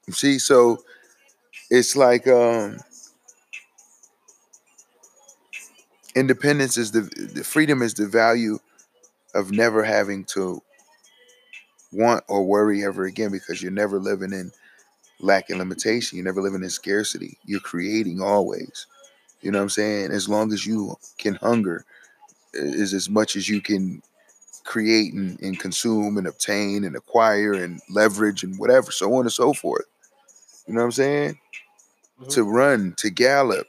[0.07, 0.83] You see, so
[1.73, 2.77] it's like um
[6.15, 8.59] independence is the, the freedom is the value
[9.35, 10.61] of never having to
[11.91, 14.51] want or worry ever again because you're never living in
[15.19, 16.17] lack and limitation.
[16.17, 17.37] You're never living in scarcity.
[17.45, 18.87] You're creating always.
[19.41, 20.11] You know what I'm saying?
[20.11, 21.85] As long as you can hunger,
[22.53, 24.01] is as much as you can
[24.65, 29.33] create and, and consume and obtain and acquire and leverage and whatever, so on and
[29.33, 29.85] so forth.
[30.67, 31.39] You know what I'm saying?
[32.19, 32.29] Mm-hmm.
[32.31, 33.67] To run, to gallop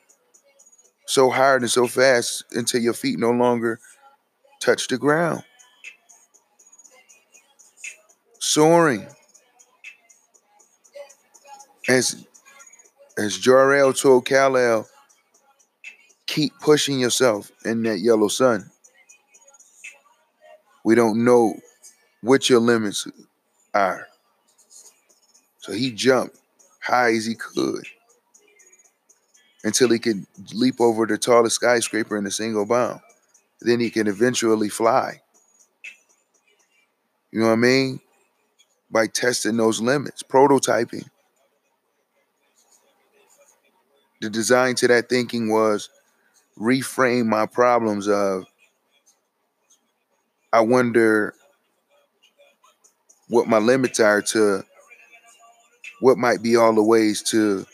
[1.06, 3.78] so hard and so fast until your feet no longer
[4.60, 5.44] touch the ground
[8.44, 9.06] soaring.
[11.88, 12.24] As
[13.18, 14.86] as Jor-El told Kal-El,
[16.26, 18.70] keep pushing yourself in that yellow sun.
[20.84, 21.54] We don't know
[22.22, 23.06] what your limits
[23.72, 24.06] are.
[25.58, 26.36] So he jumped
[26.80, 27.86] high as he could
[29.65, 33.01] until he can leap over the tallest skyscraper in a single bound.
[33.61, 35.23] Then he can eventually fly.
[37.32, 38.01] You know what I mean?
[38.95, 41.09] by testing those limits, prototyping.
[44.20, 45.91] The design to that thinking was
[46.59, 48.45] reframe my problems of
[50.53, 51.35] I wonder
[53.27, 54.62] what my limits are to
[56.01, 57.66] what might be all the ways to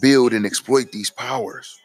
[0.00, 1.78] build and exploit these powers.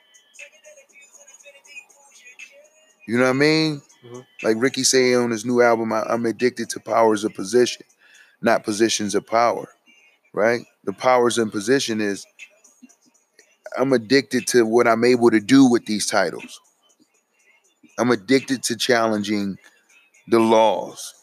[3.07, 3.81] You know what I mean?
[4.05, 4.19] Mm-hmm.
[4.43, 7.85] Like Ricky saying on his new album, I, am addicted to powers of position,
[8.41, 9.69] not positions of power.
[10.33, 10.61] right?
[10.83, 12.25] The powers and position is
[13.77, 16.61] I'm addicted to what I'm able to do with these titles.
[17.97, 19.57] I'm addicted to challenging
[20.27, 21.13] the laws.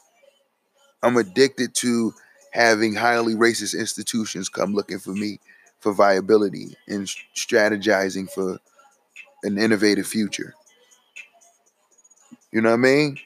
[1.02, 2.12] I'm addicted to
[2.52, 5.38] having highly racist institutions come looking for me
[5.86, 7.06] for viability and
[7.36, 8.58] strategizing for
[9.44, 10.52] an innovative future.
[12.50, 13.18] You know what I mean?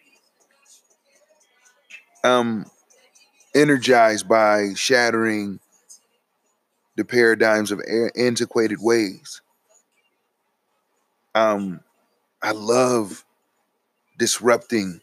[2.22, 2.66] I'm
[3.54, 5.58] energized by shattering
[6.96, 7.80] the paradigms of
[8.14, 9.40] antiquated ways.
[11.34, 11.80] Um,
[12.42, 13.24] I love
[14.18, 15.00] disrupting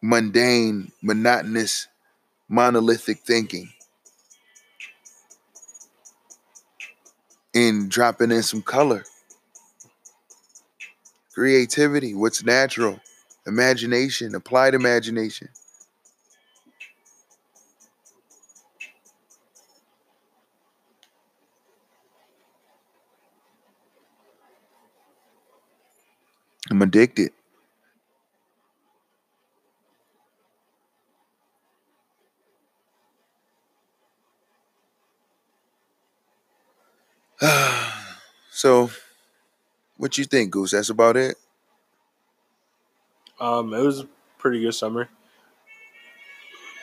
[0.00, 1.88] mundane, monotonous,
[2.48, 3.72] monolithic thinking
[7.54, 9.04] and dropping in some color,
[11.34, 13.00] creativity, what's natural,
[13.46, 15.48] imagination, applied imagination.
[26.70, 27.32] I'm addicted.
[38.60, 38.90] So,
[39.96, 40.72] what you think, Goose?
[40.72, 41.36] That's about it.
[43.40, 45.08] Um, it was a pretty good summer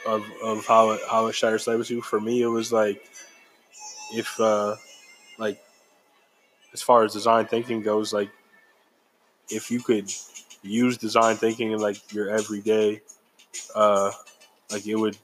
[0.08, 2.02] of of how it how it shattered slavery.
[2.02, 3.08] For me, it was like
[4.12, 4.76] if uh
[5.38, 5.62] like
[6.74, 8.32] as far as design thinking goes, like
[9.50, 10.12] if you could
[10.64, 13.02] use design thinking in like your everyday,
[13.76, 14.12] uh,
[14.72, 15.16] like it would,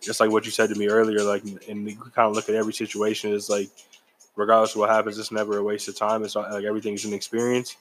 [0.00, 2.56] just like what you said to me earlier, like, and you kind of look at
[2.56, 3.70] every situation as like,
[4.36, 6.24] regardless of what happens, it's never a waste of time.
[6.24, 7.76] It's like everything's an experience.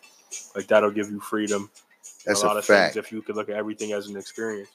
[0.55, 1.69] Like that'll give you freedom.
[2.25, 2.93] That's a, lot a of fact.
[2.93, 4.69] things if you could look at everything as an experience,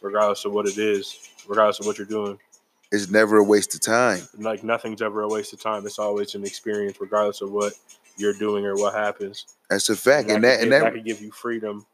[0.00, 2.38] regardless of what it is, regardless of what you're doing.
[2.90, 4.20] It's never a waste of time.
[4.38, 5.86] Like nothing's ever a waste of time.
[5.86, 7.72] It's always an experience, regardless of what
[8.16, 9.46] you're doing or what happens.
[9.70, 11.86] That's a fact, and, and that, and that, that could give you freedom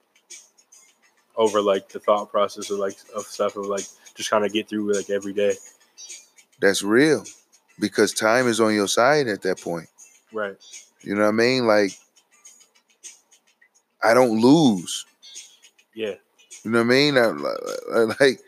[1.36, 3.84] over like the thought process of like of stuff of like
[4.16, 5.54] just kind of get through like every day.
[6.60, 7.24] That's real,
[7.78, 9.88] because time is on your side at that point.
[10.32, 10.56] Right.
[11.02, 11.66] You know what I mean?
[11.66, 11.92] Like,
[14.02, 15.06] I don't lose.
[15.94, 16.14] Yeah.
[16.64, 17.18] You know what I mean?
[17.18, 17.32] I,
[17.94, 18.40] I, like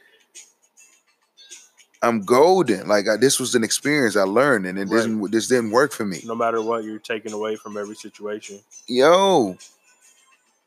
[2.03, 2.89] I'm golden.
[2.89, 5.03] Like I, this was an experience I learned, and it right.
[5.03, 5.31] didn't.
[5.31, 6.23] This didn't work for me.
[6.25, 8.61] No matter what, you're taking away from every situation.
[8.87, 9.57] Yo,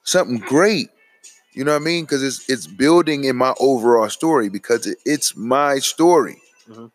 [0.04, 0.90] something great.
[1.54, 2.06] You know what I mean?
[2.06, 6.42] Because it's it's building in my overall story because it, it's my story.
[6.70, 6.86] Mm-hmm.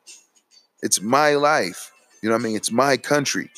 [0.83, 1.93] It's my life.
[2.23, 2.57] You know what I mean?
[2.57, 3.51] It's my country.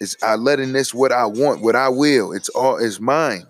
[0.00, 2.32] It's I letting this what I want, what I will.
[2.32, 3.46] It's all is mine.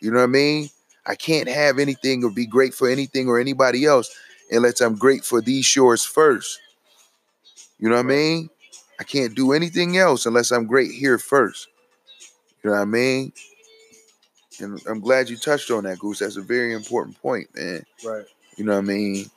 [0.00, 0.70] You know what I mean?
[1.06, 4.10] I can't have anything or be great for anything or anybody else
[4.50, 6.58] unless I'm great for these shores first.
[7.78, 8.50] You know what I mean?
[8.98, 11.68] I can't do anything else unless I'm great here first.
[12.62, 13.32] You know what I mean?
[14.60, 16.20] And I'm glad you touched on that, Goose.
[16.20, 17.84] That's a very important point, man.
[18.04, 18.24] Right.
[18.56, 19.30] You know what I mean?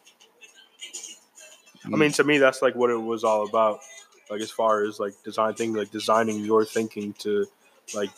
[1.85, 3.79] I mean, to me, that's like what it was all about.
[4.29, 7.45] Like as far as like design things, like designing your thinking to
[7.95, 8.11] like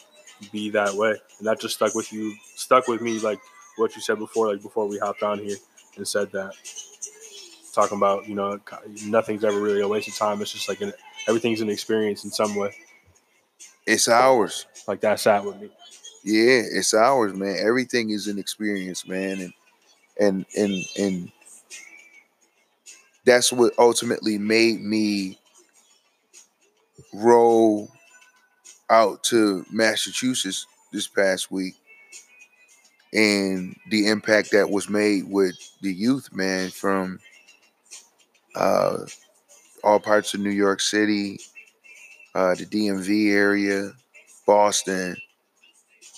[0.51, 3.19] be that way, and that just stuck with you, stuck with me.
[3.19, 3.39] Like
[3.77, 5.57] what you said before, like before we hopped on here
[5.97, 6.53] and said that.
[7.73, 8.59] Talking about, you know,
[9.05, 10.41] nothing's ever really a waste of time.
[10.41, 10.91] It's just like an,
[11.29, 12.75] everything's an experience in some way.
[13.87, 14.65] It's ours.
[14.89, 15.69] Like that sat with me.
[16.23, 17.57] Yeah, it's ours, man.
[17.65, 19.53] Everything is an experience, man, and
[20.19, 21.31] and and and
[23.25, 25.37] that's what ultimately made me
[27.13, 27.89] roll
[28.89, 31.75] out to Massachusetts this past week
[33.13, 37.19] and the impact that was made with the youth, man, from
[38.55, 38.99] uh,
[39.83, 41.39] all parts of New York City,
[42.35, 43.91] uh, the DMV area,
[44.45, 45.15] Boston.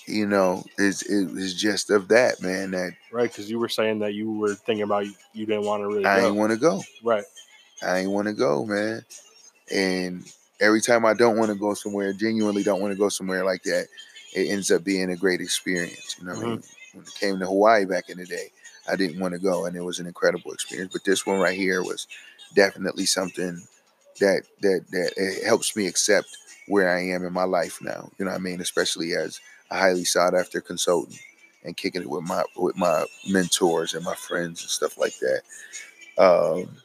[0.06, 2.72] You know, is is just of that, man.
[2.72, 5.82] That right, because you were saying that you were thinking about you, you didn't want
[5.82, 6.06] to really.
[6.06, 6.28] I go.
[6.28, 6.82] ain't want to go.
[7.04, 7.24] Right.
[7.82, 9.06] I ain't want to go, man.
[9.74, 10.26] And
[10.60, 13.64] every time I don't want to go somewhere, genuinely don't want to go somewhere like
[13.64, 13.88] that,
[14.36, 16.18] it ends up being a great experience.
[16.20, 16.44] You know mm-hmm.
[16.44, 16.64] I mean?
[16.94, 18.52] when it came to Hawaii back in the day,
[18.90, 20.92] I didn't want to go, and it was an incredible experience.
[20.92, 22.08] But this one right here was
[22.56, 23.62] definitely something
[24.20, 28.10] that that that it helps me accept where I am in my life now.
[28.18, 28.62] You know what I mean?
[28.62, 29.40] Especially as
[29.74, 31.20] a highly sought after consultant
[31.64, 35.42] and kicking it with my with my mentors and my friends and stuff like that.
[36.18, 36.78] Um,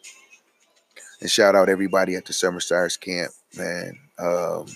[1.21, 3.99] and shout out everybody at the Summer Stars camp, man.
[4.19, 4.67] Um,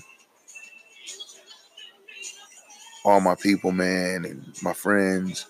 [3.04, 5.46] all my people, man, and my friends,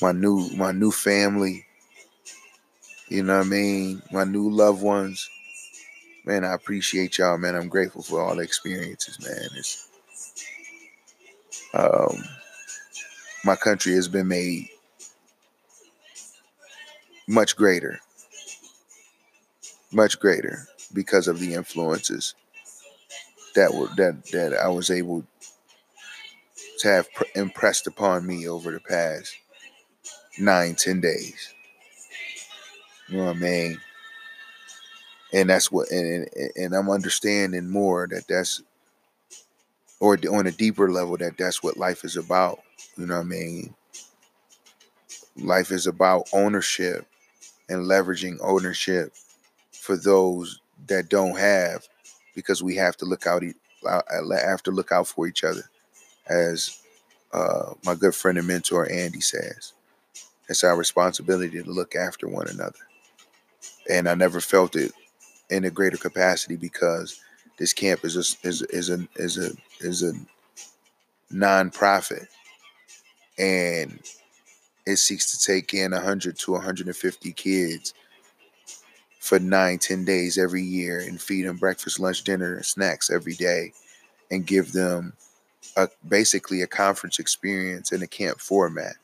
[0.00, 1.66] my new my new family.
[3.08, 4.02] You know what I mean?
[4.12, 5.28] My new loved ones.
[6.24, 7.56] Man, I appreciate y'all, man.
[7.56, 9.48] I'm grateful for all the experiences, man.
[9.56, 9.89] It's
[11.74, 12.24] um
[13.44, 14.68] my country has been made
[17.28, 18.00] much greater.
[19.92, 22.34] Much greater because of the influences
[23.54, 25.24] that were that that I was able
[26.80, 29.36] to have pr- impressed upon me over the past
[30.38, 31.54] nine, ten days.
[33.08, 33.80] You know what I mean?
[35.32, 38.62] And that's what, and, and, and I'm understanding more that that's,
[40.00, 42.60] or on a deeper level, that that's what life is about.
[42.96, 43.74] You know what I mean?
[45.36, 47.06] Life is about ownership
[47.68, 49.14] and leveraging ownership
[49.72, 51.86] for those that don't have,
[52.34, 53.42] because we have to look out,
[53.84, 55.62] have to look out for each other,
[56.28, 56.82] as
[57.32, 59.74] uh, my good friend and mentor Andy says.
[60.48, 62.78] It's our responsibility to look after one another.
[63.88, 64.92] And I never felt it
[65.48, 67.20] in a greater capacity because
[67.60, 69.50] this camp is a, is is a is a
[69.80, 70.12] is a
[71.32, 72.26] nonprofit,
[73.38, 74.00] and
[74.86, 77.92] it seeks to take in 100 to 150 kids
[79.20, 83.34] for nine, 10 days every year and feed them breakfast, lunch, dinner, and snacks every
[83.34, 83.72] day
[84.30, 85.12] and give them
[85.76, 88.94] a, basically a conference experience in a camp format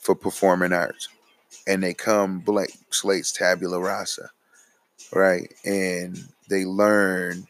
[0.00, 1.08] for performing arts.
[1.68, 4.28] And they come blank slates tabula rasa,
[5.12, 5.54] right?
[5.64, 6.18] And
[6.48, 7.46] they learn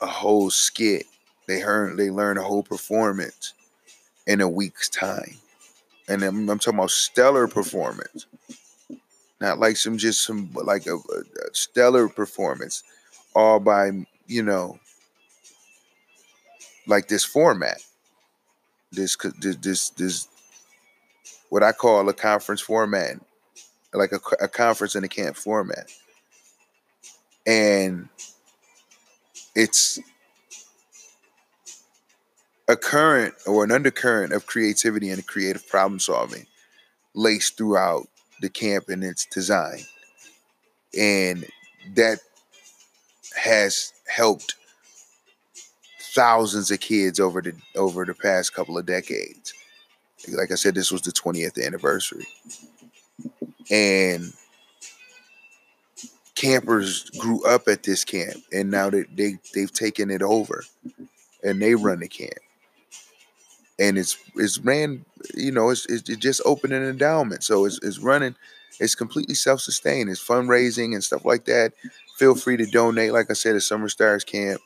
[0.00, 1.06] a whole skit.
[1.46, 3.54] They learn they learn a whole performance
[4.26, 5.36] in a week's time.
[6.08, 8.26] And I'm, I'm talking about stellar performance.
[9.40, 11.22] Not like some just some like a, a,
[11.52, 12.82] stellar performance,
[13.34, 13.90] all by
[14.26, 14.78] you know
[16.86, 17.80] like this format.
[18.90, 20.28] This this this, this
[21.50, 23.20] what I call a conference format,
[23.94, 25.90] like a, a conference in a camp format,
[27.46, 28.08] and
[29.58, 29.98] it's
[32.68, 36.46] a current or an undercurrent of creativity and creative problem solving
[37.14, 38.06] laced throughout
[38.40, 39.80] the camp and its design.
[40.96, 41.44] And
[41.96, 42.20] that
[43.36, 44.54] has helped
[46.14, 49.52] thousands of kids over the over the past couple of decades.
[50.28, 52.28] Like I said, this was the 20th anniversary.
[53.72, 54.32] And
[56.38, 60.62] campers grew up at this camp and now they, they they've taken it over
[61.42, 62.38] and they run the camp.
[63.80, 65.04] And it's it's ran
[65.34, 68.36] you know it's, it's just open an endowment so it's, it's running
[68.78, 71.72] it's completely self-sustained it's fundraising and stuff like that.
[72.16, 74.60] Feel free to donate like i said at summer stars camp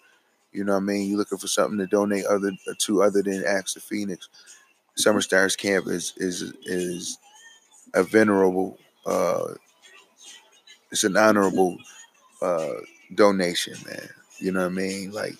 [0.52, 1.08] you know what i mean?
[1.08, 4.28] You're looking for something to donate other to other than acts of phoenix.
[4.94, 7.16] Summer stars camp is is is
[7.94, 9.54] a venerable uh
[10.92, 11.78] it's an honorable
[12.42, 12.74] uh
[13.14, 14.08] donation man
[14.38, 15.34] you know what i mean like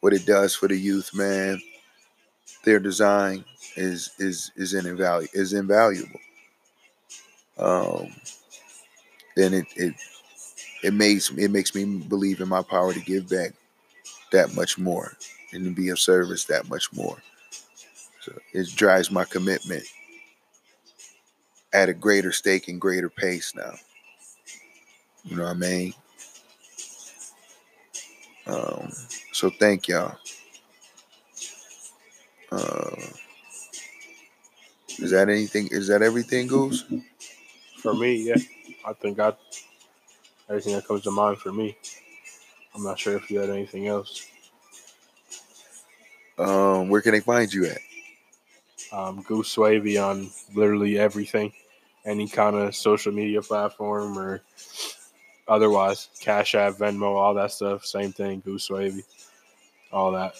[0.00, 1.60] what it does for the youth man
[2.64, 3.44] their design
[3.76, 6.20] is is is invaluable is invaluable.
[7.58, 8.08] Um,
[9.36, 9.94] then it it
[10.82, 13.52] it makes it makes me believe in my power to give back
[14.32, 15.12] that much more
[15.52, 17.16] and to be of service that much more.
[18.20, 19.84] So it drives my commitment
[21.72, 23.72] at a greater stake and greater pace now.
[25.24, 25.94] You know what I mean?
[28.46, 28.90] Um,
[29.32, 30.16] so thank y'all.
[32.50, 32.96] Uh,
[34.98, 35.68] is that anything?
[35.70, 36.84] Is that everything, Goose?
[37.76, 38.36] For me, yeah,
[38.86, 39.32] I think I
[40.48, 41.76] everything that comes to mind for me.
[42.74, 44.26] I'm not sure if you had anything else.
[46.38, 47.78] Um, where can they find you at?
[48.92, 51.52] Um, Goose Wavy on literally everything,
[52.04, 54.42] any kind of social media platform or
[55.48, 57.84] otherwise, Cash App, Venmo, all that stuff.
[57.84, 59.04] Same thing, Goose Wavy,
[59.92, 60.34] all that.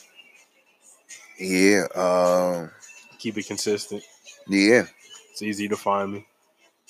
[1.38, 1.86] Yeah.
[1.94, 2.70] Um,
[3.18, 4.02] Keep it consistent.
[4.48, 4.84] yeah.
[5.30, 6.26] It's easy to find me.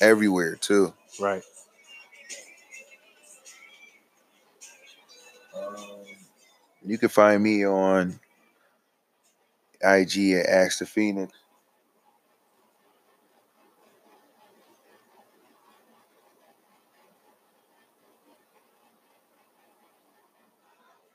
[0.01, 0.93] Everywhere too.
[1.21, 1.43] Right.
[6.85, 8.19] You can find me on
[9.83, 11.33] IG at Ask the Phoenix.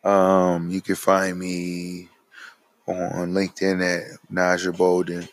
[0.08, 2.10] Um, you can find me
[2.88, 5.28] on LinkedIn at Naja Bolden.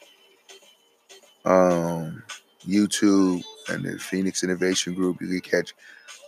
[1.45, 2.23] Um,
[2.67, 5.21] YouTube and the Phoenix Innovation Group.
[5.21, 5.75] You can catch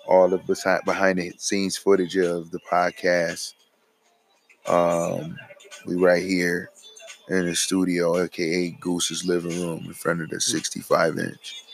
[0.07, 3.55] all of behind behind the scenes footage of the podcast.
[4.69, 5.37] Um,
[5.87, 6.71] we right here
[7.29, 11.65] in the studio, aka Goose's living room, in front of the 65 inch.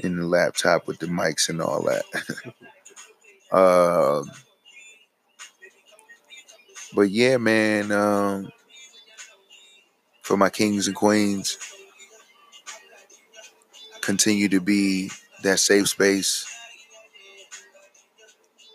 [0.00, 2.04] in the laptop with the mics and all that.
[3.52, 4.30] um,
[6.94, 8.52] but yeah, man, um,
[10.22, 11.58] for my kings and queens,
[14.00, 15.10] continue to be
[15.42, 16.46] that safe space,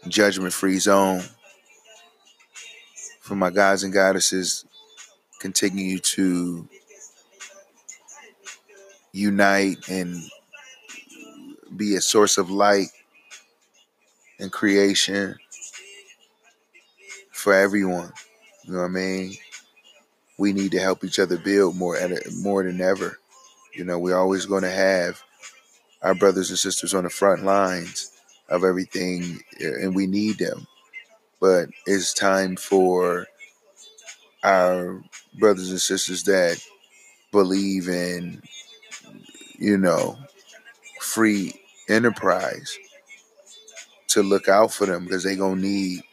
[0.08, 1.24] judgment free zone.
[3.22, 4.66] For my guys and goddesses,
[5.40, 6.68] continue to
[9.12, 10.24] unite and
[11.76, 12.88] be a source of light
[14.40, 15.36] and creation
[17.48, 18.12] for everyone.
[18.66, 19.34] You know what I mean?
[20.38, 21.98] We need to help each other build more
[22.42, 23.20] more than ever.
[23.74, 25.24] You know, we're always going to have
[26.02, 28.12] our brothers and sisters on the front lines
[28.50, 30.68] of everything, eh, and we need them.
[31.40, 33.28] But it's time for
[34.44, 35.02] our
[35.40, 36.62] brothers and sisters that
[37.32, 38.42] believe in,
[39.58, 40.18] you know,
[41.00, 41.54] free
[41.88, 42.78] enterprise
[44.10, 46.04] to look out for them because they gonna need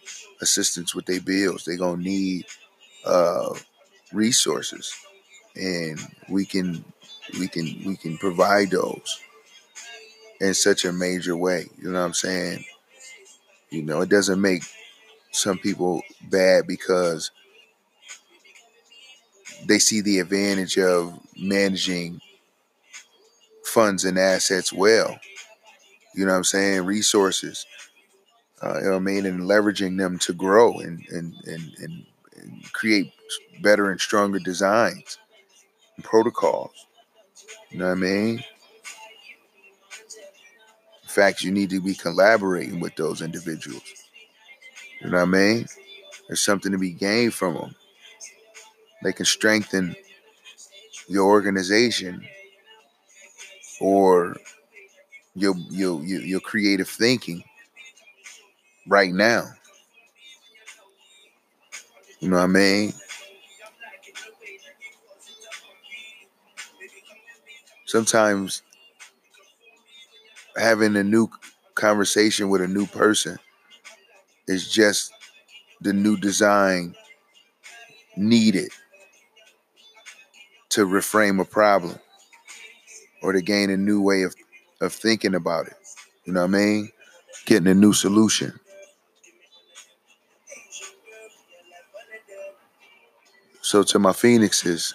[0.40, 1.64] assistance with their bills.
[1.64, 2.46] They're gonna need
[3.04, 3.54] uh,
[4.12, 4.94] resources,
[5.56, 5.98] and
[6.28, 6.84] we can
[7.38, 9.20] we can we can provide those
[10.40, 11.66] in such a major way.
[11.78, 12.64] You know what I'm saying?
[13.70, 14.62] You know, it doesn't make
[15.32, 17.30] some people bad because
[19.66, 22.20] they see the advantage of managing
[23.64, 25.18] funds and assets well.
[26.14, 26.84] You know what I'm saying?
[26.84, 27.66] Resources.
[28.64, 29.26] Uh, you know what I mean?
[29.26, 33.12] And leveraging them to grow and, and, and, and, and create
[33.60, 35.18] better and stronger designs
[35.96, 36.86] and protocols.
[37.70, 38.44] You know what I mean?
[41.02, 43.82] In fact, you need to be collaborating with those individuals.
[45.00, 45.66] You know what I mean?
[46.26, 47.74] There's something to be gained from them.
[49.02, 49.94] They can strengthen
[51.06, 52.26] your organization
[53.78, 54.36] or
[55.34, 57.44] your your your, your creative thinking
[58.86, 59.44] right now.
[62.20, 62.92] You know what I mean?
[67.86, 68.62] Sometimes
[70.56, 71.28] having a new
[71.74, 73.38] conversation with a new person
[74.46, 75.12] is just
[75.80, 76.94] the new design
[78.16, 78.70] needed
[80.70, 81.98] to reframe a problem
[83.22, 84.34] or to gain a new way of,
[84.80, 85.74] of thinking about it.
[86.24, 86.90] You know what I mean?
[87.46, 88.58] Getting a new solution.
[93.74, 94.94] So to my phoenixes,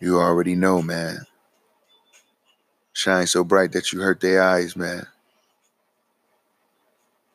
[0.00, 1.18] you already know, man.
[2.94, 5.06] Shine so bright that you hurt their eyes, man.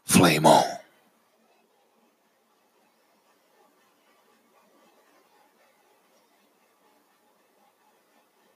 [0.04, 0.77] Flame on.